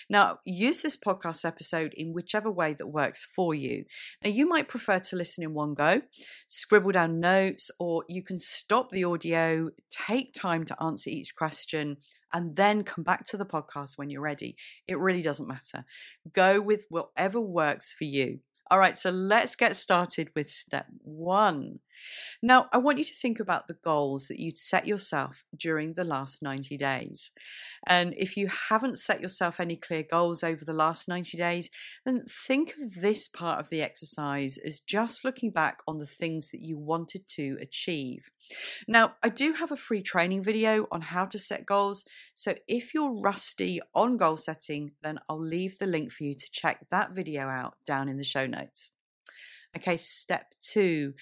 Now, 0.09 0.39
use 0.43 0.81
this 0.81 0.97
podcast 0.97 1.45
episode 1.45 1.93
in 1.95 2.13
whichever 2.13 2.51
way 2.51 2.73
that 2.73 2.87
works 2.87 3.23
for 3.23 3.53
you. 3.53 3.85
Now, 4.23 4.31
you 4.31 4.47
might 4.47 4.67
prefer 4.67 4.99
to 4.99 5.15
listen 5.15 5.43
in 5.43 5.53
one 5.53 5.75
go, 5.75 6.01
scribble 6.47 6.91
down 6.91 7.21
notes, 7.21 7.71
or 7.79 8.03
you 8.09 8.21
can 8.21 8.39
stop 8.39 8.89
the 8.91 9.05
audio, 9.05 9.69
take 9.89 10.33
time 10.33 10.65
to 10.65 10.83
answer 10.83 11.09
each 11.09 11.35
question, 11.35 11.97
and 12.33 12.55
then 12.55 12.83
come 12.83 13.03
back 13.03 13.25
to 13.27 13.37
the 13.37 13.45
podcast 13.45 13.93
when 13.95 14.09
you're 14.09 14.21
ready. 14.21 14.55
It 14.87 14.99
really 14.99 15.21
doesn't 15.21 15.47
matter. 15.47 15.85
Go 16.33 16.61
with 16.61 16.85
whatever 16.89 17.39
works 17.39 17.93
for 17.93 18.03
you. 18.03 18.39
All 18.71 18.77
right, 18.79 18.97
so 18.97 19.09
let's 19.09 19.55
get 19.55 19.75
started 19.75 20.29
with 20.35 20.49
step 20.49 20.85
one. 21.03 21.79
Now, 22.41 22.67
I 22.71 22.77
want 22.77 22.97
you 22.97 23.03
to 23.03 23.13
think 23.13 23.39
about 23.39 23.67
the 23.67 23.77
goals 23.83 24.27
that 24.27 24.39
you'd 24.39 24.57
set 24.57 24.87
yourself 24.87 25.43
during 25.55 25.93
the 25.93 26.03
last 26.03 26.41
90 26.41 26.77
days. 26.77 27.31
And 27.85 28.13
if 28.17 28.37
you 28.37 28.47
haven't 28.47 28.99
set 28.99 29.21
yourself 29.21 29.59
any 29.59 29.75
clear 29.75 30.03
goals 30.03 30.43
over 30.43 30.63
the 30.63 30.73
last 30.73 31.07
90 31.07 31.37
days, 31.37 31.69
then 32.05 32.23
think 32.27 32.73
of 32.81 33.01
this 33.01 33.27
part 33.27 33.59
of 33.59 33.69
the 33.69 33.81
exercise 33.81 34.57
as 34.57 34.79
just 34.79 35.25
looking 35.25 35.51
back 35.51 35.79
on 35.87 35.97
the 35.97 36.05
things 36.05 36.51
that 36.51 36.61
you 36.61 36.77
wanted 36.77 37.27
to 37.29 37.57
achieve. 37.61 38.31
Now, 38.87 39.15
I 39.21 39.29
do 39.29 39.53
have 39.53 39.71
a 39.71 39.77
free 39.77 40.01
training 40.01 40.43
video 40.43 40.87
on 40.91 41.01
how 41.01 41.25
to 41.25 41.39
set 41.39 41.65
goals. 41.65 42.05
So 42.33 42.55
if 42.67 42.93
you're 42.93 43.19
rusty 43.21 43.79
on 43.93 44.17
goal 44.17 44.37
setting, 44.37 44.91
then 45.03 45.19
I'll 45.29 45.39
leave 45.39 45.77
the 45.77 45.85
link 45.85 46.11
for 46.11 46.23
you 46.23 46.35
to 46.35 46.51
check 46.51 46.87
that 46.89 47.11
video 47.11 47.47
out 47.47 47.75
down 47.85 48.09
in 48.09 48.17
the 48.17 48.23
show 48.23 48.45
notes. 48.45 48.91
Okay, 49.75 49.97
step 49.97 50.53
two, 50.61 51.13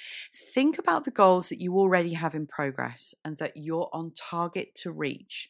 think 0.54 0.77
about 0.77 1.04
the 1.04 1.12
goals 1.12 1.50
that 1.50 1.60
you 1.60 1.77
already 1.77 2.13
have 2.13 2.34
in 2.34 2.48
progress 2.48 3.13
and 3.25 3.38
that 3.38 3.54
you're 3.56 3.89
on 3.92 4.12
target 4.16 4.74
to 4.75 4.92
reach. 4.92 5.50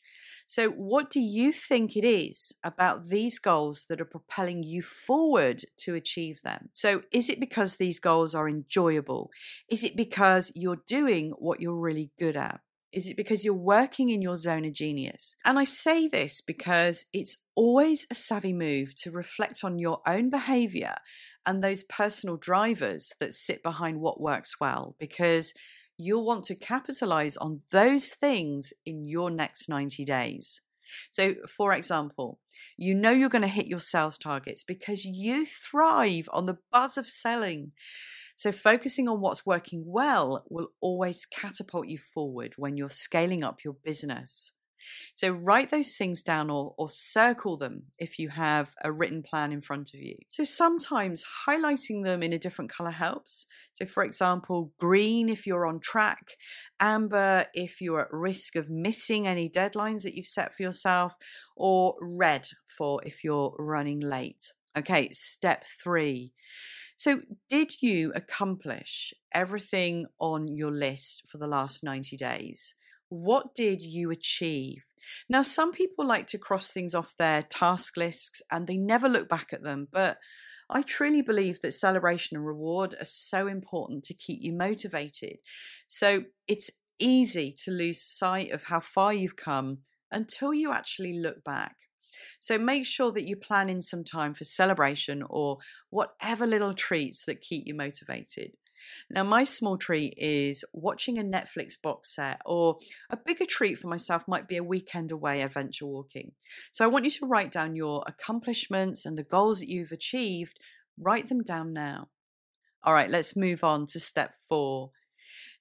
So, 0.49 0.69
what 0.69 1.11
do 1.11 1.19
you 1.19 1.51
think 1.51 1.97
it 1.97 2.05
is 2.05 2.53
about 2.63 3.09
these 3.09 3.37
goals 3.37 3.85
that 3.89 3.99
are 3.99 4.05
propelling 4.05 4.63
you 4.63 4.81
forward 4.81 5.63
to 5.79 5.93
achieve 5.93 6.41
them? 6.41 6.69
So, 6.73 7.03
is 7.11 7.29
it 7.29 7.39
because 7.39 7.75
these 7.75 7.99
goals 7.99 8.33
are 8.33 8.47
enjoyable? 8.47 9.29
Is 9.69 9.83
it 9.83 9.97
because 9.97 10.51
you're 10.55 10.81
doing 10.87 11.33
what 11.37 11.59
you're 11.59 11.75
really 11.75 12.11
good 12.17 12.37
at? 12.37 12.61
Is 12.93 13.09
it 13.09 13.17
because 13.17 13.43
you're 13.43 13.53
working 13.53 14.09
in 14.09 14.21
your 14.21 14.37
zone 14.37 14.63
of 14.63 14.71
genius? 14.71 15.35
And 15.43 15.59
I 15.59 15.65
say 15.65 16.07
this 16.07 16.41
because 16.41 17.05
it's 17.11 17.37
always 17.53 18.07
a 18.09 18.15
savvy 18.15 18.53
move 18.53 18.95
to 18.95 19.11
reflect 19.11 19.65
on 19.65 19.77
your 19.77 19.99
own 20.07 20.29
behavior 20.29 20.95
and 21.47 21.63
those 21.63 21.83
personal 21.83 22.35
drivers 22.35 23.13
that 23.19 23.33
sit 23.33 23.63
behind 23.63 24.01
what 24.01 24.21
works 24.21 24.59
well, 24.59 24.95
because 24.99 25.53
you'll 25.97 26.25
want 26.25 26.45
to 26.45 26.55
capitalize 26.55 27.37
on 27.37 27.61
those 27.71 28.09
things 28.09 28.73
in 28.85 29.07
your 29.07 29.31
next 29.31 29.69
90 29.69 30.05
days. 30.05 30.61
So, 31.09 31.35
for 31.47 31.73
example, 31.73 32.39
you 32.77 32.93
know 32.93 33.11
you're 33.11 33.29
going 33.29 33.41
to 33.41 33.47
hit 33.47 33.67
your 33.67 33.79
sales 33.79 34.17
targets 34.17 34.63
because 34.63 35.05
you 35.05 35.45
thrive 35.45 36.29
on 36.31 36.45
the 36.45 36.57
buzz 36.71 36.97
of 36.97 37.07
selling. 37.07 37.71
So, 38.35 38.51
focusing 38.51 39.07
on 39.07 39.21
what's 39.21 39.45
working 39.45 39.83
well 39.87 40.45
will 40.49 40.69
always 40.81 41.25
catapult 41.25 41.87
you 41.87 41.97
forward 41.97 42.53
when 42.57 42.77
you're 42.77 42.89
scaling 42.89 43.43
up 43.43 43.63
your 43.63 43.75
business. 43.83 44.53
So 45.15 45.29
write 45.29 45.71
those 45.71 45.95
things 45.95 46.21
down 46.21 46.49
or, 46.49 46.73
or 46.77 46.89
circle 46.89 47.57
them 47.57 47.83
if 47.97 48.19
you 48.19 48.29
have 48.29 48.73
a 48.83 48.91
written 48.91 49.23
plan 49.23 49.51
in 49.51 49.61
front 49.61 49.93
of 49.93 49.99
you. 49.99 50.17
So 50.31 50.43
sometimes 50.43 51.25
highlighting 51.47 52.03
them 52.03 52.21
in 52.21 52.33
a 52.33 52.39
different 52.39 52.71
color 52.71 52.91
helps. 52.91 53.47
So, 53.71 53.85
for 53.85 54.03
example, 54.03 54.73
green 54.79 55.29
if 55.29 55.47
you're 55.47 55.65
on 55.65 55.79
track, 55.79 56.37
amber 56.79 57.45
if 57.53 57.81
you're 57.81 58.01
at 58.01 58.11
risk 58.11 58.55
of 58.55 58.69
missing 58.69 59.27
any 59.27 59.49
deadlines 59.49 60.03
that 60.03 60.15
you've 60.15 60.27
set 60.27 60.53
for 60.53 60.63
yourself, 60.63 61.15
or 61.55 61.95
red 62.01 62.49
for 62.77 63.01
if 63.05 63.23
you're 63.23 63.55
running 63.57 63.99
late. 63.99 64.53
Okay, 64.77 65.09
step 65.11 65.65
three. 65.83 66.33
So, 66.97 67.21
did 67.49 67.81
you 67.81 68.11
accomplish 68.15 69.13
everything 69.31 70.07
on 70.19 70.55
your 70.55 70.71
list 70.71 71.27
for 71.27 71.37
the 71.37 71.47
last 71.47 71.83
90 71.83 72.17
days? 72.17 72.73
What 73.09 73.55
did 73.55 73.81
you 73.81 74.11
achieve? 74.11 74.85
Now, 75.29 75.41
some 75.41 75.71
people 75.71 76.05
like 76.05 76.27
to 76.27 76.37
cross 76.37 76.71
things 76.71 76.93
off 76.93 77.15
their 77.15 77.43
task 77.43 77.95
lists 77.95 78.41
and 78.51 78.67
they 78.67 78.77
never 78.77 79.07
look 79.07 79.29
back 79.29 79.53
at 79.53 79.63
them, 79.63 79.87
but 79.91 80.17
I 80.69 80.81
truly 80.81 81.21
believe 81.21 81.61
that 81.61 81.73
celebration 81.73 82.35
and 82.35 82.45
reward 82.45 82.93
are 82.99 83.05
so 83.05 83.47
important 83.47 84.03
to 84.05 84.13
keep 84.13 84.39
you 84.41 84.51
motivated. 84.51 85.37
So 85.87 86.25
it's 86.47 86.71
easy 86.99 87.55
to 87.63 87.71
lose 87.71 88.01
sight 88.01 88.51
of 88.51 88.65
how 88.65 88.81
far 88.81 89.13
you've 89.13 89.37
come 89.37 89.79
until 90.11 90.53
you 90.53 90.73
actually 90.73 91.17
look 91.17 91.43
back. 91.43 91.75
So 92.41 92.57
make 92.57 92.85
sure 92.85 93.11
that 93.11 93.27
you 93.27 93.35
plan 93.35 93.69
in 93.69 93.81
some 93.81 94.03
time 94.03 94.33
for 94.33 94.43
celebration 94.43 95.23
or 95.29 95.57
whatever 95.89 96.45
little 96.45 96.73
treats 96.73 97.23
that 97.25 97.41
keep 97.41 97.63
you 97.65 97.73
motivated. 97.73 98.53
Now, 99.09 99.23
my 99.23 99.43
small 99.43 99.77
treat 99.77 100.13
is 100.17 100.63
watching 100.73 101.17
a 101.17 101.23
Netflix 101.23 101.81
box 101.81 102.15
set, 102.15 102.41
or 102.45 102.77
a 103.09 103.17
bigger 103.17 103.45
treat 103.45 103.77
for 103.77 103.87
myself 103.87 104.27
might 104.27 104.47
be 104.47 104.57
a 104.57 104.63
weekend 104.63 105.11
away 105.11 105.41
adventure 105.41 105.85
walking. 105.85 106.33
So, 106.71 106.85
I 106.85 106.87
want 106.87 107.05
you 107.05 107.11
to 107.11 107.27
write 107.27 107.51
down 107.51 107.75
your 107.75 108.03
accomplishments 108.07 109.05
and 109.05 109.17
the 109.17 109.23
goals 109.23 109.59
that 109.59 109.69
you've 109.69 109.91
achieved. 109.91 110.59
Write 110.99 111.29
them 111.29 111.43
down 111.43 111.73
now. 111.73 112.09
All 112.83 112.93
right, 112.93 113.09
let's 113.09 113.35
move 113.35 113.63
on 113.63 113.87
to 113.87 113.99
step 113.99 114.33
four. 114.47 114.91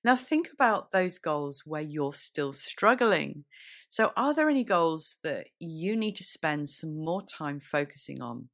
Now, 0.05 0.15
think 0.15 0.49
about 0.53 0.93
those 0.93 1.19
goals 1.19 1.63
where 1.67 1.83
you're 1.83 2.13
still 2.13 2.53
struggling. 2.53 3.45
So, 3.91 4.13
are 4.17 4.35
there 4.35 4.49
any 4.49 4.65
goals 4.65 5.19
that 5.25 5.49
you 5.59 5.97
need 5.97 6.17
to 6.17 6.25
spend 6.25 6.71
some 6.71 7.05
more 7.05 7.23
time 7.23 7.61
focusing 7.61 8.21
on? 8.21 8.49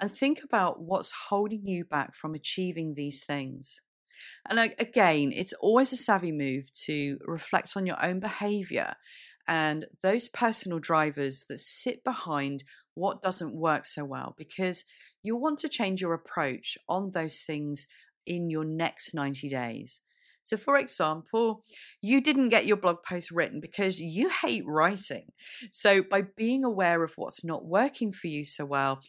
And 0.00 0.10
think 0.10 0.40
about 0.42 0.80
what's 0.80 1.12
holding 1.28 1.66
you 1.66 1.84
back 1.84 2.14
from 2.14 2.34
achieving 2.34 2.94
these 2.94 3.24
things. 3.24 3.80
And 4.48 4.58
again, 4.78 5.32
it's 5.32 5.52
always 5.54 5.92
a 5.92 5.96
savvy 5.96 6.32
move 6.32 6.70
to 6.84 7.18
reflect 7.26 7.76
on 7.76 7.86
your 7.86 8.02
own 8.04 8.20
behavior 8.20 8.94
and 9.48 9.86
those 10.02 10.28
personal 10.28 10.78
drivers 10.78 11.46
that 11.48 11.58
sit 11.58 12.04
behind 12.04 12.64
what 12.94 13.22
doesn't 13.22 13.54
work 13.54 13.86
so 13.86 14.04
well 14.04 14.34
because 14.36 14.84
you'll 15.22 15.40
want 15.40 15.58
to 15.60 15.68
change 15.68 16.02
your 16.02 16.12
approach 16.12 16.76
on 16.88 17.12
those 17.12 17.40
things 17.40 17.86
in 18.26 18.50
your 18.50 18.64
next 18.64 19.14
90 19.14 19.48
days. 19.48 20.02
So, 20.42 20.56
for 20.56 20.78
example, 20.78 21.62
you 22.00 22.22
didn't 22.22 22.48
get 22.48 22.66
your 22.66 22.78
blog 22.78 23.02
post 23.06 23.30
written 23.30 23.60
because 23.60 24.00
you 24.00 24.30
hate 24.30 24.64
writing. 24.66 25.32
So, 25.70 26.02
by 26.02 26.22
being 26.22 26.64
aware 26.64 27.02
of 27.02 27.12
what's 27.16 27.44
not 27.44 27.66
working 27.66 28.12
for 28.12 28.28
you 28.28 28.46
so 28.46 28.64
well, 28.64 29.00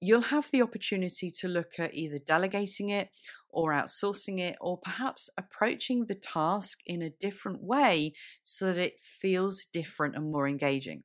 you'll 0.00 0.22
have 0.22 0.50
the 0.50 0.62
opportunity 0.62 1.30
to 1.40 1.48
look 1.48 1.72
at 1.78 1.94
either 1.94 2.18
delegating 2.18 2.90
it 2.90 3.10
or 3.50 3.72
outsourcing 3.72 4.38
it, 4.40 4.56
or 4.60 4.78
perhaps 4.78 5.30
approaching 5.38 6.06
the 6.06 6.14
task 6.14 6.80
in 6.86 7.02
a 7.02 7.10
different 7.10 7.62
way 7.62 8.12
so 8.42 8.66
that 8.66 8.78
it 8.78 9.00
feels 9.00 9.66
different 9.72 10.14
and 10.16 10.30
more 10.30 10.48
engaging. 10.48 11.02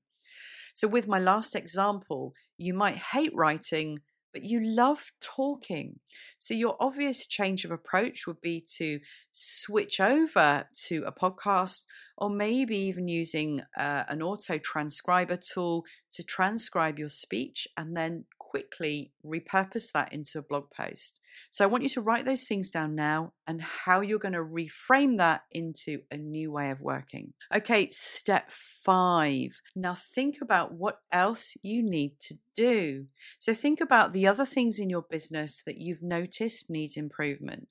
So, 0.73 0.87
with 0.87 1.07
my 1.07 1.19
last 1.19 1.55
example, 1.55 2.33
you 2.57 2.73
might 2.73 2.97
hate 2.97 3.31
writing, 3.35 3.99
but 4.33 4.43
you 4.43 4.59
love 4.59 5.11
talking. 5.21 5.99
So, 6.39 6.55
your 6.55 6.75
obvious 6.79 7.27
change 7.27 7.63
of 7.63 7.71
approach 7.71 8.25
would 8.25 8.41
be 8.41 8.65
to 8.77 8.99
switch 9.31 9.99
over 9.99 10.67
to 10.85 11.03
a 11.05 11.11
podcast 11.11 11.83
or 12.17 12.29
maybe 12.29 12.77
even 12.77 13.07
using 13.07 13.61
uh, 13.77 14.03
an 14.07 14.23
auto 14.23 14.57
transcriber 14.57 15.37
tool 15.37 15.85
to 16.13 16.23
transcribe 16.23 16.97
your 16.97 17.09
speech 17.09 17.67
and 17.77 17.95
then 17.95 18.25
quickly 18.53 19.11
repurpose 19.25 19.91
that 19.93 20.13
into 20.13 20.37
a 20.37 20.43
blog 20.43 20.65
post. 20.69 21.19
So 21.49 21.65
I 21.65 21.67
want 21.67 21.81
you 21.81 21.89
to 21.89 22.01
write 22.01 22.23
those 22.23 22.43
things 22.43 22.69
down 22.69 22.93
now 22.93 23.33
and 23.47 23.63
how 23.63 24.01
you're 24.01 24.19
going 24.19 24.35
to 24.35 24.43
reframe 24.43 25.17
that 25.17 25.45
into 25.49 26.01
a 26.11 26.17
new 26.17 26.51
way 26.51 26.69
of 26.69 26.79
working. 26.79 27.33
Okay, 27.51 27.89
step 27.89 28.51
five. 28.51 29.59
Now 29.75 29.95
think 29.95 30.37
about 30.39 30.71
what 30.71 30.99
else 31.11 31.57
you 31.63 31.81
need 31.81 32.19
to 32.21 32.35
do. 32.55 33.07
So 33.39 33.55
think 33.55 33.81
about 33.81 34.13
the 34.13 34.27
other 34.27 34.45
things 34.45 34.77
in 34.77 34.87
your 34.87 35.01
business 35.01 35.63
that 35.65 35.79
you've 35.79 36.03
noticed 36.03 36.69
needs 36.69 36.95
improvement. 36.95 37.69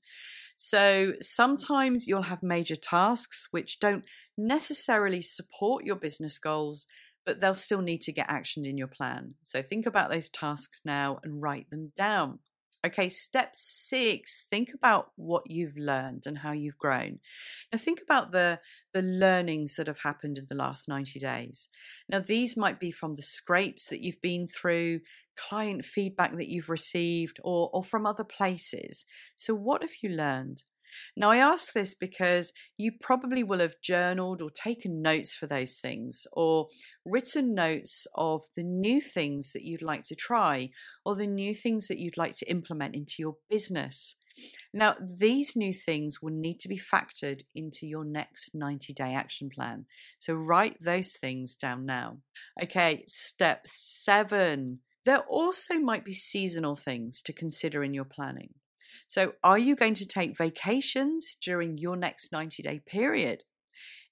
So 0.56 1.12
sometimes 1.20 2.08
you'll 2.08 2.22
have 2.22 2.42
major 2.42 2.76
tasks 2.76 3.46
which 3.52 3.78
don't 3.78 4.02
necessarily 4.36 5.22
support 5.22 5.84
your 5.84 5.96
business 5.96 6.40
goals, 6.40 6.88
but 7.25 7.41
they'll 7.41 7.55
still 7.55 7.83
need 7.83 8.02
to 8.02 8.12
get 8.12 8.29
actioned 8.29 8.67
in 8.67 8.76
your 8.76 8.88
plan. 8.88 9.35
So 9.43 9.62
think 9.62 9.87
about 9.87 10.11
those 10.11 10.29
tasks 10.29 10.81
now 10.85 11.19
and 11.23 11.43
write 11.43 11.71
them 11.71 11.93
down. 11.97 12.41
Okay, 12.85 13.09
step 13.09 13.50
six, 13.55 14.45
think 14.50 14.71
about 14.75 15.12
what 15.14 15.49
you've 15.49 15.76
learned 15.79 16.25
and 16.26 16.38
how 16.38 16.50
you've 16.50 16.79
grown. 16.79 17.21
Now, 17.73 17.79
think 17.79 18.00
about 18.02 18.33
the, 18.33 18.59
the 18.93 19.02
learnings 19.02 19.76
that 19.76 19.87
have 19.87 20.00
happened 20.00 20.37
in 20.37 20.47
the 20.49 20.57
last 20.57 20.88
90 20.88 21.21
days. 21.21 21.69
Now, 22.09 22.19
these 22.19 22.57
might 22.57 22.81
be 22.81 22.91
from 22.91 23.14
the 23.14 23.23
scrapes 23.23 23.87
that 23.87 24.00
you've 24.02 24.21
been 24.21 24.49
through, 24.49 25.00
client 25.37 25.85
feedback 25.85 26.33
that 26.33 26.49
you've 26.49 26.69
received, 26.69 27.38
or, 27.45 27.71
or 27.73 27.85
from 27.85 28.05
other 28.05 28.25
places. 28.25 29.05
So, 29.37 29.55
what 29.55 29.83
have 29.83 30.02
you 30.02 30.09
learned? 30.09 30.64
Now, 31.16 31.30
I 31.30 31.38
ask 31.38 31.72
this 31.72 31.94
because 31.94 32.52
you 32.76 32.92
probably 33.00 33.42
will 33.42 33.61
have 33.61 33.80
journaled 33.82 34.42
or 34.42 34.50
taken 34.50 35.02
notes 35.02 35.34
for 35.34 35.46
those 35.46 35.78
things, 35.78 36.26
or 36.32 36.68
written 37.04 37.54
notes 37.54 38.06
of 38.14 38.42
the 38.56 38.62
new 38.62 39.00
things 39.00 39.52
that 39.52 39.64
you'd 39.64 39.82
like 39.82 40.04
to 40.04 40.14
try, 40.14 40.70
or 41.04 41.14
the 41.14 41.26
new 41.26 41.54
things 41.54 41.88
that 41.88 41.99
you'd 41.99 42.16
like 42.16 42.37
to 42.38 42.50
implement 42.50 42.94
into 42.94 43.16
your 43.18 43.37
business. 43.49 44.16
Now, 44.72 44.96
these 45.00 45.54
new 45.56 45.72
things 45.72 46.22
will 46.22 46.32
need 46.32 46.61
to 46.61 46.68
be 46.68 46.78
factored 46.78 47.42
into 47.54 47.87
your 47.87 48.04
next 48.04 48.54
90 48.54 48.92
day 48.92 49.12
action 49.12 49.50
plan. 49.50 49.87
So, 50.18 50.34
write 50.34 50.76
those 50.80 51.16
things 51.16 51.56
down 51.56 51.84
now. 51.84 52.18
Okay, 52.62 53.04
step 53.08 53.62
seven. 53.66 54.80
There 55.04 55.22
also 55.28 55.78
might 55.78 56.04
be 56.04 56.14
seasonal 56.14 56.76
things 56.76 57.20
to 57.22 57.32
consider 57.32 57.82
in 57.82 57.92
your 57.92 58.04
planning. 58.04 58.54
So, 59.06 59.32
are 59.42 59.58
you 59.58 59.76
going 59.76 59.94
to 59.94 60.06
take 60.06 60.37
vacations 60.37 61.37
during 61.40 61.78
your 61.78 61.96
next 61.96 62.32
90 62.32 62.62
day 62.62 62.80
period? 62.87 63.44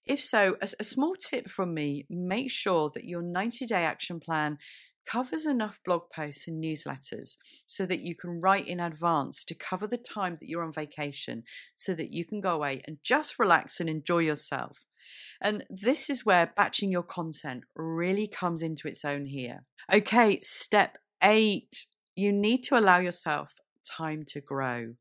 If 0.06 0.20
so, 0.20 0.56
a, 0.60 0.68
a, 0.80 0.84
small 0.84 1.14
tip 1.14 1.49
from 1.49 1.75
me 1.75 2.06
make 2.08 2.50
sure 2.50 2.90
that 2.94 3.04
your 3.04 3.22
90 3.22 3.66
day 3.66 3.84
action 3.84 4.18
plan 4.20 4.58
covers 5.06 5.46
enough 5.46 5.80
blog 5.84 6.02
posts 6.14 6.46
and 6.46 6.62
newsletters 6.62 7.37
so 7.66 7.87
that 7.87 8.00
you 8.00 8.14
can 8.14 8.40
write 8.40 8.66
in 8.66 8.80
advance 8.80 9.44
to 9.44 9.54
cover 9.54 9.87
the 9.87 9.99
time 9.99 10.37
that 10.38 10.49
you're 10.49 10.62
on 10.62 10.72
vacation 10.72 11.42
so 11.75 11.94
that 11.94 12.12
you 12.12 12.25
can 12.25 12.40
go 12.40 12.54
away 12.54 12.82
and 12.87 12.99
just 13.02 13.38
relax 13.38 13.80
and 13.80 13.88
enjoy 13.88 14.18
yourself. 14.18 14.84
And 15.40 15.64
this 15.68 16.10
is 16.10 16.26
where 16.26 16.52
batching 16.56 16.92
your 16.92 17.02
content 17.02 17.64
really 17.75 18.28
comes 18.28 18.62
into 18.62 18.87
its 18.87 19.04
own 19.04 19.26
here. 19.26 19.64
Okay, 19.92 20.38
step 20.42 20.99
eight 21.22 21.87
you 22.14 22.32
need 22.32 22.62
to 22.64 22.78
allow 22.78 22.99
yourself 22.99 23.54
time 23.97 24.25
to 24.28 24.40
grow. 24.40 24.94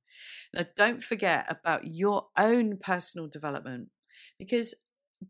Now, 0.54 0.66
don't 0.76 1.04
forget 1.04 1.46
about 1.50 1.96
your 1.96 2.28
own 2.38 2.78
personal 2.78 3.28
development 3.28 3.90
because 4.38 4.76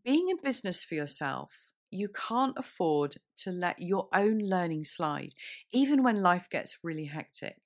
being 0.04 0.28
in 0.28 0.36
business 0.42 0.84
for 0.84 0.94
yourself, 0.94 1.70
you 1.90 2.08
can't 2.08 2.56
afford 2.56 3.16
to 3.38 3.50
let 3.50 3.80
your 3.80 4.08
own 4.14 4.38
learning 4.38 4.84
slide, 4.84 5.32
even 5.72 6.02
when 6.02 6.22
life 6.22 6.48
gets 6.48 6.78
really 6.84 7.06
hectic. 7.06 7.56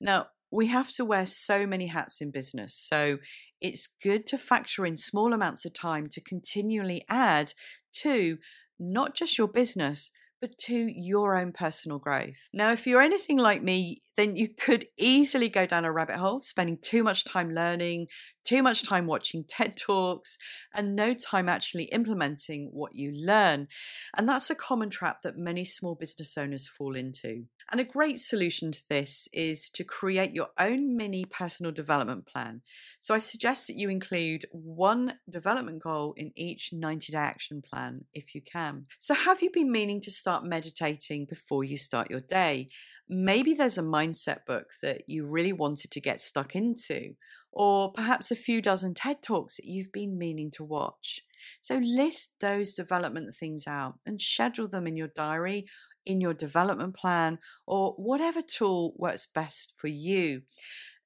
Now, 0.00 0.28
we 0.50 0.68
have 0.68 0.90
to 0.92 1.04
wear 1.04 1.26
so 1.26 1.66
many 1.66 1.88
hats 1.88 2.22
in 2.22 2.30
business, 2.30 2.74
so 2.74 3.18
it's 3.60 3.86
good 4.02 4.26
to 4.28 4.38
factor 4.38 4.86
in 4.86 4.96
small 4.96 5.34
amounts 5.34 5.66
of 5.66 5.74
time 5.74 6.08
to 6.08 6.20
continually 6.22 7.04
add 7.08 7.52
to 7.94 8.38
not 8.78 9.14
just 9.14 9.36
your 9.36 9.48
business, 9.48 10.10
but 10.40 10.58
to 10.58 10.74
your 10.74 11.36
own 11.36 11.52
personal 11.52 11.98
growth. 11.98 12.48
Now, 12.52 12.70
if 12.72 12.86
you're 12.86 13.00
anything 13.00 13.38
like 13.38 13.62
me, 13.62 14.02
then 14.16 14.36
you 14.36 14.48
could 14.48 14.86
easily 14.98 15.48
go 15.48 15.64
down 15.64 15.84
a 15.84 15.92
rabbit 15.92 16.16
hole, 16.16 16.40
spending 16.40 16.78
too 16.82 17.04
much 17.04 17.24
time 17.24 17.54
learning, 17.54 18.08
too 18.44 18.62
much 18.62 18.82
time 18.82 19.06
watching 19.06 19.44
TED 19.48 19.76
Talks, 19.76 20.36
and 20.74 20.96
no 20.96 21.14
time 21.14 21.48
actually 21.48 21.84
implementing 21.84 22.70
what 22.72 22.94
you 22.94 23.12
learn. 23.14 23.68
And 24.16 24.28
that's 24.28 24.50
a 24.50 24.54
common 24.54 24.90
trap 24.90 25.22
that 25.22 25.36
many 25.36 25.64
small 25.64 25.94
business 25.94 26.36
owners 26.36 26.66
fall 26.66 26.96
into. 26.96 27.44
And 27.70 27.80
a 27.80 27.84
great 27.84 28.18
solution 28.18 28.72
to 28.72 28.80
this 28.88 29.28
is 29.32 29.68
to 29.70 29.84
create 29.84 30.34
your 30.34 30.48
own 30.58 30.96
mini 30.96 31.24
personal 31.26 31.70
development 31.70 32.26
plan. 32.26 32.62
So 32.98 33.14
I 33.14 33.18
suggest 33.18 33.66
that 33.66 33.76
you 33.76 33.90
include 33.90 34.46
one 34.50 35.18
development 35.30 35.82
goal 35.82 36.14
in 36.16 36.32
each 36.34 36.72
90 36.72 37.12
day 37.12 37.18
action 37.18 37.62
plan 37.62 38.06
if 38.14 38.34
you 38.34 38.40
can. 38.40 38.86
So, 38.98 39.14
have 39.14 39.42
you 39.42 39.50
been 39.50 39.70
meaning 39.70 40.00
to 40.00 40.10
start 40.28 40.44
meditating 40.44 41.24
before 41.24 41.64
you 41.64 41.78
start 41.78 42.10
your 42.10 42.20
day? 42.20 42.68
Maybe 43.08 43.54
there's 43.54 43.78
a 43.78 43.82
mindset 43.82 44.44
book 44.44 44.66
that 44.82 45.08
you 45.08 45.26
really 45.26 45.54
wanted 45.54 45.90
to 45.92 46.02
get 46.02 46.20
stuck 46.20 46.54
into, 46.54 47.14
or 47.50 47.90
perhaps 47.92 48.30
a 48.30 48.36
few 48.36 48.60
dozen 48.60 48.92
TED 48.92 49.22
Talks 49.22 49.56
that 49.56 49.64
you've 49.64 49.90
been 49.90 50.18
meaning 50.18 50.50
to 50.50 50.64
watch. 50.64 51.22
So, 51.62 51.78
list 51.78 52.34
those 52.40 52.74
development 52.74 53.34
things 53.34 53.66
out 53.66 53.94
and 54.04 54.20
schedule 54.20 54.68
them 54.68 54.86
in 54.86 54.96
your 54.96 55.08
diary 55.16 55.64
in 56.04 56.20
your 56.20 56.34
development 56.34 56.94
plan 56.94 57.38
or 57.66 57.92
whatever 57.92 58.42
tool 58.42 58.92
works 58.96 59.26
best 59.26 59.74
for 59.78 59.88
you. 59.88 60.42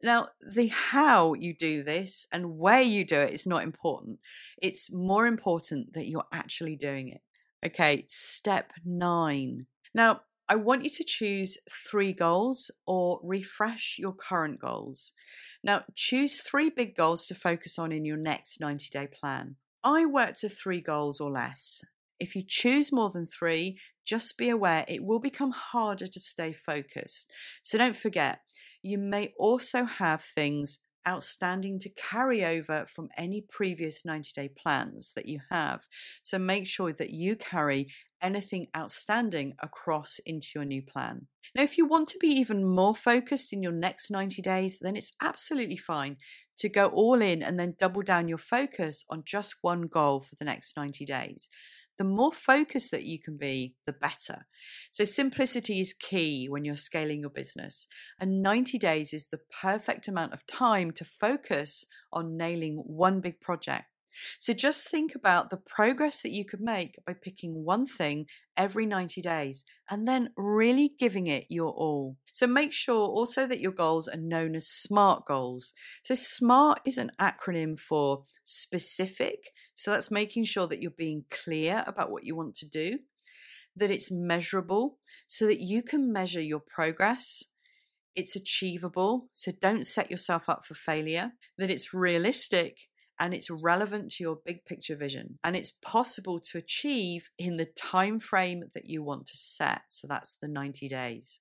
Now, 0.02 0.28
the 0.40 0.66
how 0.66 1.34
you 1.34 1.54
do 1.54 1.84
this 1.84 2.26
and 2.32 2.58
where 2.58 2.82
you 2.82 3.04
do 3.04 3.20
it 3.20 3.32
is 3.32 3.46
not 3.46 3.62
important. 3.62 4.18
It's 4.60 4.92
more 4.92 5.26
important 5.26 5.92
that 5.94 6.08
you're 6.08 6.26
actually 6.32 6.74
doing 6.74 7.08
it. 7.08 7.20
Okay, 7.64 8.04
step 8.08 8.72
nine. 8.84 9.66
Now, 9.94 10.22
I 10.48 10.56
want 10.56 10.84
you 10.84 10.90
to 10.90 11.04
choose 11.04 11.58
three 11.70 12.12
goals 12.12 12.70
or 12.86 13.20
refresh 13.22 13.96
your 13.98 14.12
current 14.12 14.60
goals. 14.60 15.12
Now, 15.62 15.84
choose 15.94 16.40
three 16.40 16.70
big 16.70 16.96
goals 16.96 17.26
to 17.26 17.34
focus 17.34 17.78
on 17.78 17.92
in 17.92 18.04
your 18.04 18.16
next 18.16 18.60
90 18.60 18.90
day 18.90 19.06
plan. 19.06 19.56
I 19.84 20.06
work 20.06 20.36
to 20.38 20.48
three 20.48 20.80
goals 20.80 21.20
or 21.20 21.30
less. 21.30 21.84
If 22.18 22.36
you 22.36 22.42
choose 22.46 22.92
more 22.92 23.10
than 23.10 23.26
three, 23.26 23.78
just 24.04 24.36
be 24.36 24.48
aware 24.48 24.84
it 24.88 25.04
will 25.04 25.20
become 25.20 25.52
harder 25.52 26.06
to 26.06 26.20
stay 26.20 26.52
focused. 26.52 27.32
So 27.62 27.78
don't 27.78 27.96
forget, 27.96 28.40
you 28.82 28.98
may 28.98 29.32
also 29.38 29.84
have 29.84 30.22
things 30.22 30.80
outstanding 31.06 31.78
to 31.80 31.90
carry 31.90 32.44
over 32.44 32.84
from 32.86 33.08
any 33.16 33.40
previous 33.40 34.04
90 34.04 34.32
day 34.34 34.48
plans 34.48 35.12
that 35.14 35.26
you 35.26 35.40
have. 35.50 35.86
So 36.22 36.38
make 36.38 36.66
sure 36.66 36.92
that 36.92 37.10
you 37.10 37.36
carry 37.36 37.88
anything 38.20 38.68
outstanding 38.76 39.54
across 39.60 40.20
into 40.20 40.48
your 40.54 40.64
new 40.64 40.82
plan. 40.82 41.26
Now, 41.54 41.62
if 41.62 41.76
you 41.76 41.86
want 41.86 42.08
to 42.10 42.18
be 42.18 42.28
even 42.28 42.64
more 42.64 42.94
focused 42.94 43.52
in 43.52 43.62
your 43.62 43.72
next 43.72 44.10
90 44.10 44.40
days, 44.40 44.78
then 44.78 44.96
it's 44.96 45.12
absolutely 45.20 45.76
fine 45.76 46.16
to 46.58 46.68
go 46.68 46.86
all 46.86 47.20
in 47.20 47.42
and 47.42 47.58
then 47.58 47.74
double 47.78 48.02
down 48.02 48.28
your 48.28 48.38
focus 48.38 49.04
on 49.10 49.24
just 49.24 49.56
one 49.62 49.82
goal 49.82 50.20
for 50.20 50.36
the 50.36 50.44
next 50.44 50.76
90 50.76 51.04
days 51.04 51.48
the 51.98 52.04
more 52.04 52.32
focused 52.32 52.90
that 52.90 53.04
you 53.04 53.20
can 53.20 53.36
be, 53.36 53.74
the 53.86 53.92
better. 53.92 54.46
So, 54.92 55.04
simplicity 55.04 55.80
is 55.80 55.92
key 55.92 56.46
when 56.48 56.64
you're 56.64 56.76
scaling 56.76 57.20
your 57.20 57.30
business. 57.30 57.86
And 58.18 58.42
90 58.42 58.78
days 58.78 59.12
is 59.12 59.28
the 59.28 59.40
perfect 59.60 60.08
amount 60.08 60.32
of 60.32 60.46
time 60.46 60.90
to 60.92 61.04
focus 61.04 61.84
on 62.12 62.36
nailing 62.36 62.82
one 62.86 63.20
big 63.20 63.40
project. 63.40 63.84
So 64.38 64.52
just 64.52 64.90
think 64.90 65.14
about 65.14 65.50
the 65.50 65.56
progress 65.56 66.22
that 66.22 66.32
you 66.32 66.44
could 66.44 66.60
make 66.60 66.96
by 67.06 67.14
picking 67.14 67.64
one 67.64 67.86
thing 67.86 68.26
every 68.56 68.86
90 68.86 69.22
days 69.22 69.64
and 69.90 70.06
then 70.06 70.30
really 70.36 70.92
giving 70.98 71.26
it 71.26 71.46
your 71.48 71.70
all. 71.70 72.16
So 72.32 72.46
make 72.46 72.72
sure 72.72 73.06
also 73.06 73.46
that 73.46 73.60
your 73.60 73.72
goals 73.72 74.08
are 74.08 74.16
known 74.16 74.54
as 74.56 74.66
SMART 74.66 75.26
goals. 75.26 75.74
So 76.02 76.14
SMART 76.14 76.80
is 76.84 76.98
an 76.98 77.12
acronym 77.20 77.78
for 77.78 78.24
specific. 78.44 79.50
So 79.74 79.90
that's 79.90 80.10
making 80.10 80.44
sure 80.44 80.66
that 80.66 80.80
you're 80.80 80.90
being 80.90 81.24
clear 81.30 81.84
about 81.86 82.10
what 82.10 82.24
you 82.24 82.34
want 82.36 82.56
to 82.56 82.68
do, 82.68 83.00
that 83.76 83.90
it's 83.90 84.10
measurable 84.10 84.98
so 85.26 85.46
that 85.46 85.60
you 85.60 85.82
can 85.82 86.12
measure 86.12 86.42
your 86.42 86.60
progress. 86.60 87.44
It's 88.14 88.36
achievable, 88.36 89.30
so 89.32 89.52
don't 89.58 89.86
set 89.86 90.10
yourself 90.10 90.48
up 90.48 90.66
for 90.66 90.74
failure, 90.74 91.32
that 91.56 91.70
it's 91.70 91.94
realistic 91.94 92.76
and 93.22 93.32
it's 93.32 93.48
relevant 93.48 94.10
to 94.10 94.24
your 94.24 94.40
big 94.44 94.64
picture 94.64 94.96
vision. 94.96 95.38
And 95.44 95.54
it's 95.54 95.70
possible 95.70 96.40
to 96.40 96.58
achieve 96.58 97.30
in 97.38 97.56
the 97.56 97.66
time 97.66 98.18
frame 98.18 98.64
that 98.74 98.86
you 98.86 99.00
want 99.04 99.28
to 99.28 99.36
set. 99.36 99.82
So 99.90 100.08
that's 100.08 100.34
the 100.34 100.48
90 100.48 100.88
days. 100.88 101.38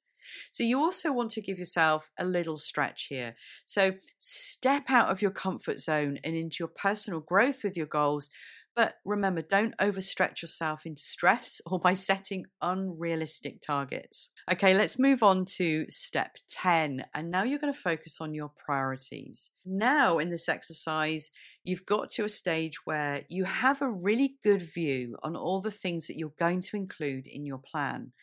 So 0.52 0.64
you 0.64 0.80
also 0.80 1.12
want 1.12 1.32
to 1.32 1.42
give 1.42 1.58
yourself 1.58 2.12
a 2.20 2.24
little 2.24 2.58
stretch 2.58 3.08
here. 3.10 3.36
So 3.66 3.94
step 4.20 4.92
out 4.92 5.10
of 5.10 5.24
your 5.24 5.32
comfort 5.32 5.80
zone 5.80 6.20
and 6.24 6.36
into 6.36 6.58
your 6.60 6.68
personal 6.68 7.20
growth 7.20 7.64
with 7.64 7.76
your 7.76 7.88
goals 7.88 8.30
but 8.76 8.96
remember, 9.06 9.42
don't 9.42 9.78
overstretch 9.78 10.42
yourself 10.42 10.86
into 10.86 11.04
stress 11.04 11.62
or 11.66 11.80
by 11.80 11.94
setting 11.94 12.46
unrealistic 12.62 13.62
targets. 13.62 14.30
Okay, 14.50 14.74
let's 14.74 14.98
move 14.98 15.22
on 15.22 15.46
to 15.58 15.86
step 15.90 16.38
10. 16.50 17.04
And 17.14 17.30
now 17.30 17.44
you're 17.44 17.60
going 17.60 17.74
to 17.74 17.80
focus 17.80 18.22
on 18.22 18.34
your 18.34 18.50
priorities. 18.50 19.52
Now, 19.66 20.20
in 20.20 20.30
this 20.30 20.48
exercise, 20.48 21.32
you've 21.64 21.86
got 21.86 22.12
to 22.12 22.24
a 22.24 22.30
stage 22.30 22.86
where 22.86 23.24
you 23.28 23.44
have 23.44 23.82
a 23.82 23.90
really 23.90 24.36
good 24.44 24.62
view 24.62 25.18
on 25.22 25.36
all 25.36 25.60
the 25.60 25.72
things 25.72 26.08
that 26.08 26.18
you're 26.18 26.34
going 26.40 26.62
to 26.62 26.78
include 26.78 27.28
in 27.28 27.46
your 27.46 27.60
plan. 27.60 28.14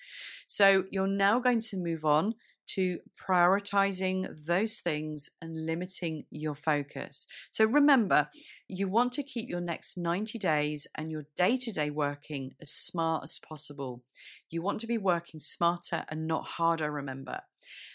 So 0.47 0.85
you're 0.91 1.07
now 1.07 1.41
going 1.41 1.61
to 1.61 1.77
move 1.77 2.05
on 2.05 2.35
to 2.69 3.01
prioritizing 3.19 4.47
those 4.47 4.79
things 4.79 5.31
and 5.41 5.67
limiting 5.67 6.25
your 6.31 6.55
focus. 6.55 7.27
So 7.51 7.65
remember, 7.65 8.29
you 8.69 8.89
want 8.89 9.13
to 9.15 9.23
keep 9.23 9.49
your 9.49 9.61
next 9.61 9.97
90 9.97 10.39
days 10.39 10.87
and 10.95 11.11
your 11.11 11.27
day 11.37 11.57
to 11.59 11.73
day 11.73 11.91
working 11.91 12.55
as 12.61 12.71
smart 12.71 13.25
as 13.25 13.39
possible. 13.39 14.03
You 14.51 14.63
want 14.63 14.81
to 14.81 14.87
be 14.87 14.99
working 14.99 15.41
smarter 15.41 16.05
and 16.09 16.27
not 16.27 16.45
harder, 16.45 16.91
remember. 16.91 17.43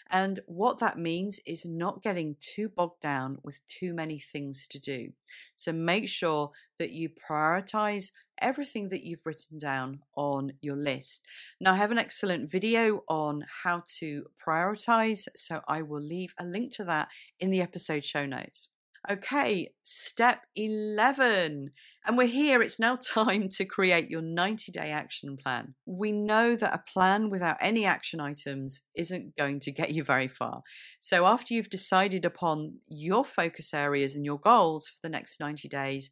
And 0.09 0.41
what 0.45 0.79
that 0.79 0.99
means 0.99 1.39
is 1.45 1.65
not 1.65 2.03
getting 2.03 2.35
too 2.39 2.69
bogged 2.69 3.01
down 3.01 3.39
with 3.43 3.65
too 3.67 3.93
many 3.93 4.19
things 4.19 4.67
to 4.67 4.79
do. 4.79 5.13
So 5.55 5.71
make 5.71 6.07
sure 6.07 6.51
that 6.77 6.91
you 6.91 7.09
prioritize 7.09 8.11
everything 8.39 8.89
that 8.89 9.03
you've 9.03 9.25
written 9.25 9.57
down 9.57 9.99
on 10.15 10.53
your 10.61 10.75
list. 10.75 11.25
Now, 11.59 11.73
I 11.73 11.77
have 11.77 11.91
an 11.91 11.97
excellent 11.97 12.51
video 12.51 13.03
on 13.07 13.45
how 13.63 13.83
to 13.99 14.25
prioritize, 14.45 15.27
so 15.35 15.61
I 15.67 15.81
will 15.81 16.01
leave 16.01 16.33
a 16.37 16.45
link 16.45 16.73
to 16.73 16.83
that 16.85 17.09
in 17.39 17.49
the 17.49 17.61
episode 17.61 18.03
show 18.03 18.25
notes. 18.25 18.69
Okay, 19.11 19.73
step 19.83 20.45
11. 20.55 21.71
And 22.05 22.17
we're 22.17 22.27
here. 22.27 22.61
It's 22.61 22.79
now 22.79 22.95
time 23.03 23.49
to 23.49 23.65
create 23.65 24.09
your 24.09 24.21
90 24.21 24.71
day 24.71 24.91
action 24.91 25.35
plan. 25.35 25.75
We 25.85 26.13
know 26.13 26.55
that 26.55 26.73
a 26.73 26.91
plan 26.91 27.29
without 27.29 27.57
any 27.59 27.85
action 27.85 28.21
items 28.21 28.81
isn't 28.95 29.35
going 29.35 29.59
to 29.61 29.71
get 29.71 29.91
you 29.91 30.05
very 30.05 30.29
far. 30.29 30.63
So, 31.01 31.25
after 31.25 31.53
you've 31.53 31.69
decided 31.69 32.23
upon 32.23 32.77
your 32.87 33.25
focus 33.25 33.73
areas 33.73 34.15
and 34.15 34.23
your 34.23 34.39
goals 34.39 34.87
for 34.87 34.99
the 35.01 35.09
next 35.09 35.37
90 35.37 35.67
days, 35.67 36.09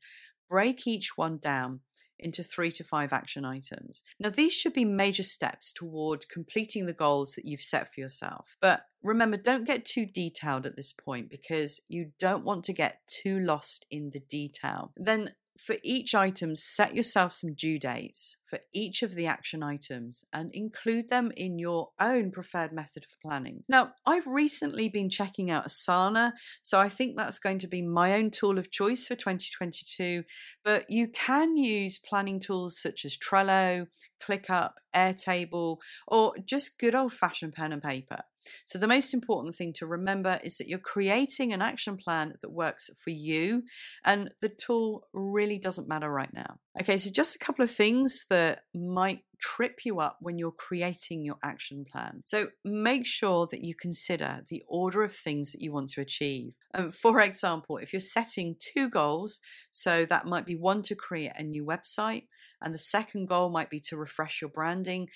break 0.50 0.86
each 0.86 1.16
one 1.16 1.40
down 1.42 1.80
into 2.22 2.44
three 2.44 2.72
to 2.72 2.84
five 2.84 3.14
action 3.14 3.46
items. 3.46 4.04
Now, 4.20 4.30
these 4.30 4.54
should 4.54 4.74
be 4.74 4.86
major 4.86 5.24
steps 5.24 5.72
toward 5.72 6.30
completing 6.30 6.86
the 6.86 6.94
goals 6.94 7.34
that 7.34 7.46
you've 7.46 7.62
set 7.62 7.92
for 7.94 8.00
yourself. 8.00 8.56
But 8.62 8.86
remember, 9.04 9.38
don't 9.38 9.66
get 9.66 9.86
too 9.86 10.06
detailed 10.06 10.66
at 10.66 10.76
this 10.76 10.94
point 10.94 11.30
because 11.30 11.82
you 11.88 12.12
don't 12.20 12.46
want 12.46 12.66
to 12.66 12.74
get 12.74 13.00
too 13.08 13.40
lost 13.40 13.86
in 13.90 14.12
the 14.12 14.20
detail. 14.20 14.92
Then 14.96 15.34
for 15.62 15.76
each 15.84 16.16
item, 16.16 16.56
set 16.56 16.96
yourself 16.96 17.34
some 17.34 17.54
due 17.54 17.78
dates 17.78 18.38
for 18.44 18.60
each 18.74 19.04
of 19.04 19.14
the 19.14 19.28
action 19.28 19.62
items 19.62 20.26
and 20.34 20.52
include 20.54 21.10
them 21.10 21.32
in 21.38 21.60
your 21.60 21.90
own 22.00 22.32
preferred 22.32 22.74
method 22.74 23.06
for 23.06 23.30
planning. 23.30 23.64
Now, 23.70 23.92
I've 24.06 24.26
recently 24.26 24.90
been 24.90 25.10
checking 25.10 25.52
out 25.52 25.68
Asana, 25.68 26.34
so 26.62 26.80
I 26.80 26.90
think 26.90 27.16
that's 27.16 27.38
going 27.38 27.60
to 27.60 27.68
be 27.68 27.82
my 27.82 28.14
own 28.14 28.32
tool 28.32 28.58
of 28.58 28.72
choice 28.72 29.06
for 29.06 29.16
2022. 29.16 30.24
But 30.64 30.90
you 30.90 31.08
can 31.08 31.56
use 31.56 32.00
planning 32.00 32.40
tools 32.40 32.82
such 32.82 33.06
as 33.06 33.16
Trello, 33.16 33.88
ClickUp, 34.22 34.72
Airtable, 34.96 35.78
or 36.08 36.34
just 36.44 36.80
good 36.80 36.96
old 36.96 37.14
fashioned 37.14 37.54
pen 37.54 37.72
and 37.72 37.84
paper. 37.84 38.24
So, 38.66 38.80
the 38.80 38.88
most 38.88 39.14
important 39.14 39.56
thing 39.56 39.74
to 39.74 39.86
remember 39.86 40.40
is 40.44 40.58
that 40.58 40.68
you're 40.68 40.80
creating 40.80 41.54
an 41.54 41.62
action 41.62 41.98
plan 41.98 42.34
that 42.42 42.52
works 42.52 42.90
for 42.98 43.12
you, 43.12 43.64
and 44.04 44.34
the 44.42 44.50
tool 44.50 45.08
really 45.14 45.58
doesn't 45.58 45.88
matter 45.88 46.10
right 46.10 46.34
now. 46.34 46.60
Okay, 46.80 46.98
so 46.98 47.12
just 47.12 47.36
a 47.36 47.40
couple 47.40 47.64
of 47.64 47.72
things 47.72 48.26
that 48.30 48.64
might 48.74 49.24
trip 49.42 49.80
you 49.84 50.00
up 50.00 50.18
when 50.22 50.38
you're 50.38 50.52
creating 50.52 51.26
your 51.26 51.38
action 51.44 51.84
plan. 51.84 52.22
So 52.26 52.48
make 52.64 53.06
sure 53.06 53.48
that 53.48 53.64
you 53.64 53.74
consider 53.76 54.44
the 54.48 54.64
order 54.68 55.04
of 55.04 55.12
things 55.12 55.52
that 55.52 55.62
you 55.62 55.74
want 55.74 55.90
to 55.90 56.02
achieve. 56.02 56.54
Um, 56.74 56.92
for 56.92 57.20
example, 57.20 57.78
if 57.78 57.92
you're 57.92 58.00
setting 58.00 58.56
two 58.60 58.88
goals, 58.88 59.42
so 59.72 60.06
that 60.06 60.28
might 60.28 60.46
be 60.46 60.56
one 60.56 60.84
to 60.84 60.96
create 60.96 61.34
a 61.36 61.44
new 61.44 61.66
website, 61.66 62.28
and 62.62 62.74
the 62.74 62.80
second 62.80 63.28
goal 63.28 63.50
might 63.50 63.70
be 63.70 63.80
to 63.80 63.98
refresh 63.98 64.40
your 64.42 64.50
branding 64.50 65.10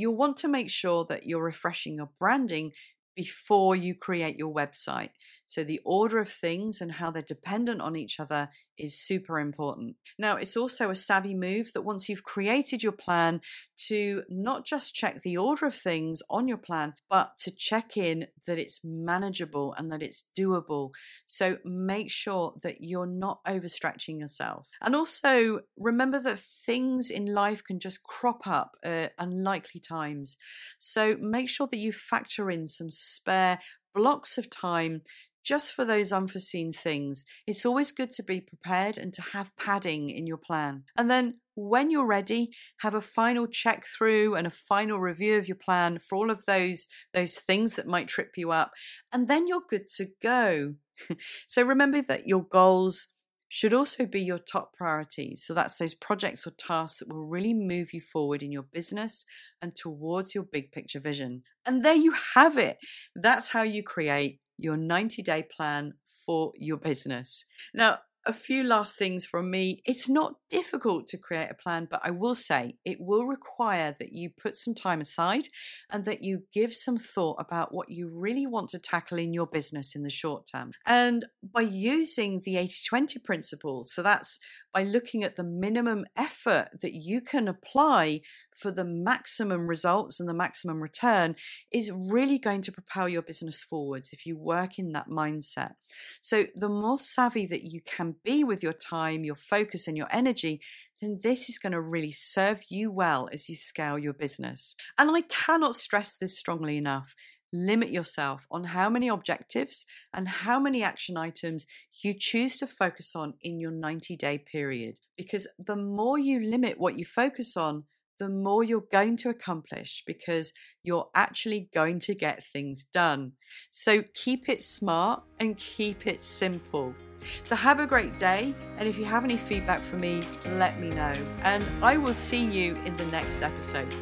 you'll 0.00 0.16
want 0.16 0.36
to 0.38 0.48
make 0.48 0.70
sure 0.70 1.04
that 1.04 1.26
you're 1.26 1.42
refreshing 1.42 1.96
your 1.96 2.10
branding 2.18 2.72
before 3.16 3.74
you 3.74 3.94
create 3.94 4.38
your 4.38 4.54
website. 4.54 5.10
So, 5.48 5.64
the 5.64 5.80
order 5.82 6.18
of 6.18 6.28
things 6.28 6.82
and 6.82 6.92
how 6.92 7.10
they're 7.10 7.22
dependent 7.22 7.80
on 7.80 7.96
each 7.96 8.20
other 8.20 8.50
is 8.76 9.00
super 9.00 9.40
important. 9.40 9.96
Now, 10.18 10.36
it's 10.36 10.58
also 10.58 10.90
a 10.90 10.94
savvy 10.94 11.34
move 11.34 11.72
that 11.72 11.82
once 11.82 12.06
you've 12.08 12.22
created 12.22 12.82
your 12.82 12.92
plan, 12.92 13.40
to 13.86 14.24
not 14.28 14.66
just 14.66 14.94
check 14.94 15.22
the 15.22 15.38
order 15.38 15.64
of 15.64 15.74
things 15.74 16.22
on 16.28 16.48
your 16.48 16.58
plan, 16.58 16.92
but 17.08 17.38
to 17.38 17.50
check 17.50 17.96
in 17.96 18.26
that 18.46 18.58
it's 18.58 18.84
manageable 18.84 19.72
and 19.78 19.90
that 19.90 20.02
it's 20.02 20.24
doable. 20.38 20.90
So 21.26 21.56
make 21.64 22.10
sure 22.10 22.54
that 22.62 22.82
you're 22.82 23.06
not 23.06 23.42
overstretching 23.46 24.20
yourself. 24.20 24.68
And 24.82 24.94
also 24.94 25.60
remember 25.78 26.20
that 26.20 26.38
things 26.38 27.08
in 27.08 27.26
life 27.26 27.64
can 27.64 27.80
just 27.80 28.02
crop 28.02 28.46
up 28.46 28.72
at 28.84 29.14
unlikely 29.18 29.80
times. 29.80 30.36
So 30.76 31.16
make 31.18 31.48
sure 31.48 31.68
that 31.68 31.78
you 31.78 31.92
factor 31.92 32.50
in 32.50 32.66
some 32.66 32.90
spare 32.90 33.60
blocks 33.94 34.38
of 34.38 34.50
time 34.50 35.02
just 35.48 35.72
for 35.72 35.86
those 35.86 36.12
unforeseen 36.12 36.72
things. 36.72 37.24
It's 37.46 37.64
always 37.64 37.90
good 37.90 38.12
to 38.12 38.22
be 38.22 38.38
prepared 38.38 38.98
and 38.98 39.14
to 39.14 39.22
have 39.32 39.56
padding 39.56 40.10
in 40.10 40.26
your 40.26 40.36
plan. 40.36 40.84
And 40.94 41.10
then 41.10 41.40
when 41.54 41.90
you're 41.90 42.06
ready, 42.06 42.50
have 42.80 42.92
a 42.92 43.00
final 43.00 43.46
check 43.46 43.86
through 43.86 44.34
and 44.34 44.46
a 44.46 44.50
final 44.50 45.00
review 45.00 45.38
of 45.38 45.48
your 45.48 45.56
plan 45.56 46.00
for 46.00 46.16
all 46.16 46.30
of 46.30 46.44
those 46.44 46.86
those 47.14 47.36
things 47.36 47.76
that 47.76 47.86
might 47.86 48.08
trip 48.08 48.32
you 48.36 48.50
up, 48.50 48.72
and 49.10 49.26
then 49.26 49.46
you're 49.46 49.62
good 49.70 49.88
to 49.96 50.08
go. 50.22 50.74
so 51.48 51.62
remember 51.62 52.02
that 52.02 52.26
your 52.26 52.44
goals 52.44 53.08
should 53.50 53.72
also 53.72 54.04
be 54.04 54.20
your 54.20 54.38
top 54.38 54.74
priorities. 54.74 55.42
So 55.42 55.54
that's 55.54 55.78
those 55.78 55.94
projects 55.94 56.46
or 56.46 56.50
tasks 56.50 56.98
that 56.98 57.08
will 57.08 57.26
really 57.26 57.54
move 57.54 57.94
you 57.94 58.00
forward 58.02 58.42
in 58.42 58.52
your 58.52 58.64
business 58.70 59.24
and 59.62 59.74
towards 59.74 60.34
your 60.34 60.44
big 60.44 60.70
picture 60.70 61.00
vision. 61.00 61.44
And 61.64 61.82
there 61.82 61.94
you 61.94 62.12
have 62.34 62.58
it. 62.58 62.76
That's 63.16 63.48
how 63.48 63.62
you 63.62 63.82
create 63.82 64.40
your 64.58 64.76
90 64.76 65.22
day 65.22 65.42
plan 65.42 65.94
for 66.26 66.52
your 66.56 66.76
business. 66.76 67.44
Now, 67.72 68.00
a 68.28 68.32
few 68.32 68.62
last 68.62 68.98
things 68.98 69.24
from 69.24 69.50
me. 69.50 69.80
It's 69.86 70.08
not 70.08 70.34
difficult 70.50 71.08
to 71.08 71.16
create 71.16 71.50
a 71.50 71.54
plan, 71.54 71.88
but 71.90 72.00
I 72.04 72.10
will 72.10 72.34
say 72.34 72.76
it 72.84 72.98
will 73.00 73.24
require 73.24 73.94
that 73.98 74.12
you 74.12 74.28
put 74.30 74.56
some 74.56 74.74
time 74.74 75.00
aside 75.00 75.48
and 75.90 76.04
that 76.04 76.22
you 76.22 76.42
give 76.52 76.74
some 76.74 76.98
thought 76.98 77.36
about 77.38 77.72
what 77.72 77.88
you 77.88 78.10
really 78.12 78.46
want 78.46 78.68
to 78.70 78.78
tackle 78.78 79.18
in 79.18 79.32
your 79.32 79.46
business 79.46 79.96
in 79.96 80.02
the 80.02 80.10
short 80.10 80.46
term. 80.46 80.72
And 80.84 81.24
by 81.42 81.62
using 81.62 82.42
the 82.44 82.58
80 82.58 82.74
20 82.86 83.18
principle, 83.20 83.84
so 83.84 84.02
that's 84.02 84.38
by 84.72 84.82
looking 84.82 85.24
at 85.24 85.36
the 85.36 85.44
minimum 85.44 86.04
effort 86.16 86.68
that 86.80 86.94
you 86.94 87.20
can 87.20 87.48
apply 87.48 88.20
for 88.54 88.70
the 88.70 88.84
maximum 88.84 89.66
results 89.66 90.20
and 90.20 90.28
the 90.28 90.34
maximum 90.34 90.82
return 90.82 91.36
is 91.72 91.92
really 91.92 92.38
going 92.38 92.62
to 92.62 92.72
propel 92.72 93.08
your 93.08 93.22
business 93.22 93.62
forwards 93.62 94.12
if 94.12 94.26
you 94.26 94.36
work 94.36 94.78
in 94.78 94.92
that 94.92 95.08
mindset. 95.08 95.72
So, 96.20 96.46
the 96.54 96.68
more 96.68 96.98
savvy 96.98 97.46
that 97.46 97.64
you 97.64 97.80
can 97.80 98.16
be 98.24 98.44
with 98.44 98.62
your 98.62 98.72
time, 98.72 99.24
your 99.24 99.34
focus, 99.34 99.88
and 99.88 99.96
your 99.96 100.08
energy, 100.10 100.60
then 101.00 101.20
this 101.22 101.48
is 101.48 101.58
going 101.58 101.72
to 101.72 101.80
really 101.80 102.10
serve 102.10 102.62
you 102.68 102.90
well 102.90 103.28
as 103.32 103.48
you 103.48 103.56
scale 103.56 103.98
your 103.98 104.12
business. 104.12 104.74
And 104.98 105.14
I 105.16 105.22
cannot 105.22 105.76
stress 105.76 106.16
this 106.16 106.36
strongly 106.36 106.76
enough 106.76 107.14
limit 107.52 107.90
yourself 107.90 108.46
on 108.50 108.64
how 108.64 108.90
many 108.90 109.08
objectives 109.08 109.86
and 110.12 110.28
how 110.28 110.60
many 110.60 110.82
action 110.82 111.16
items 111.16 111.66
you 112.02 112.14
choose 112.14 112.58
to 112.58 112.66
focus 112.66 113.14
on 113.16 113.34
in 113.42 113.58
your 113.58 113.70
90 113.70 114.16
day 114.16 114.38
period. 114.38 114.98
Because 115.16 115.48
the 115.58 115.76
more 115.76 116.18
you 116.18 116.40
limit 116.40 116.78
what 116.78 116.98
you 116.98 117.04
focus 117.04 117.56
on, 117.56 117.84
the 118.18 118.28
more 118.28 118.64
you're 118.64 118.84
going 118.92 119.16
to 119.16 119.28
accomplish 119.28 120.02
because 120.06 120.52
you're 120.82 121.08
actually 121.14 121.68
going 121.72 122.00
to 122.00 122.14
get 122.14 122.44
things 122.44 122.84
done. 122.84 123.32
So 123.70 124.02
keep 124.14 124.48
it 124.48 124.62
smart 124.62 125.22
and 125.38 125.56
keep 125.56 126.06
it 126.06 126.22
simple. 126.22 126.94
So 127.42 127.56
have 127.56 127.80
a 127.80 127.86
great 127.86 128.18
day. 128.18 128.54
And 128.76 128.88
if 128.88 128.98
you 128.98 129.04
have 129.04 129.24
any 129.24 129.36
feedback 129.36 129.82
for 129.82 129.96
me, 129.96 130.22
let 130.56 130.80
me 130.80 130.90
know. 130.90 131.12
And 131.42 131.64
I 131.82 131.96
will 131.96 132.14
see 132.14 132.44
you 132.44 132.74
in 132.84 132.96
the 132.96 133.06
next 133.06 133.42
episode. 133.42 133.92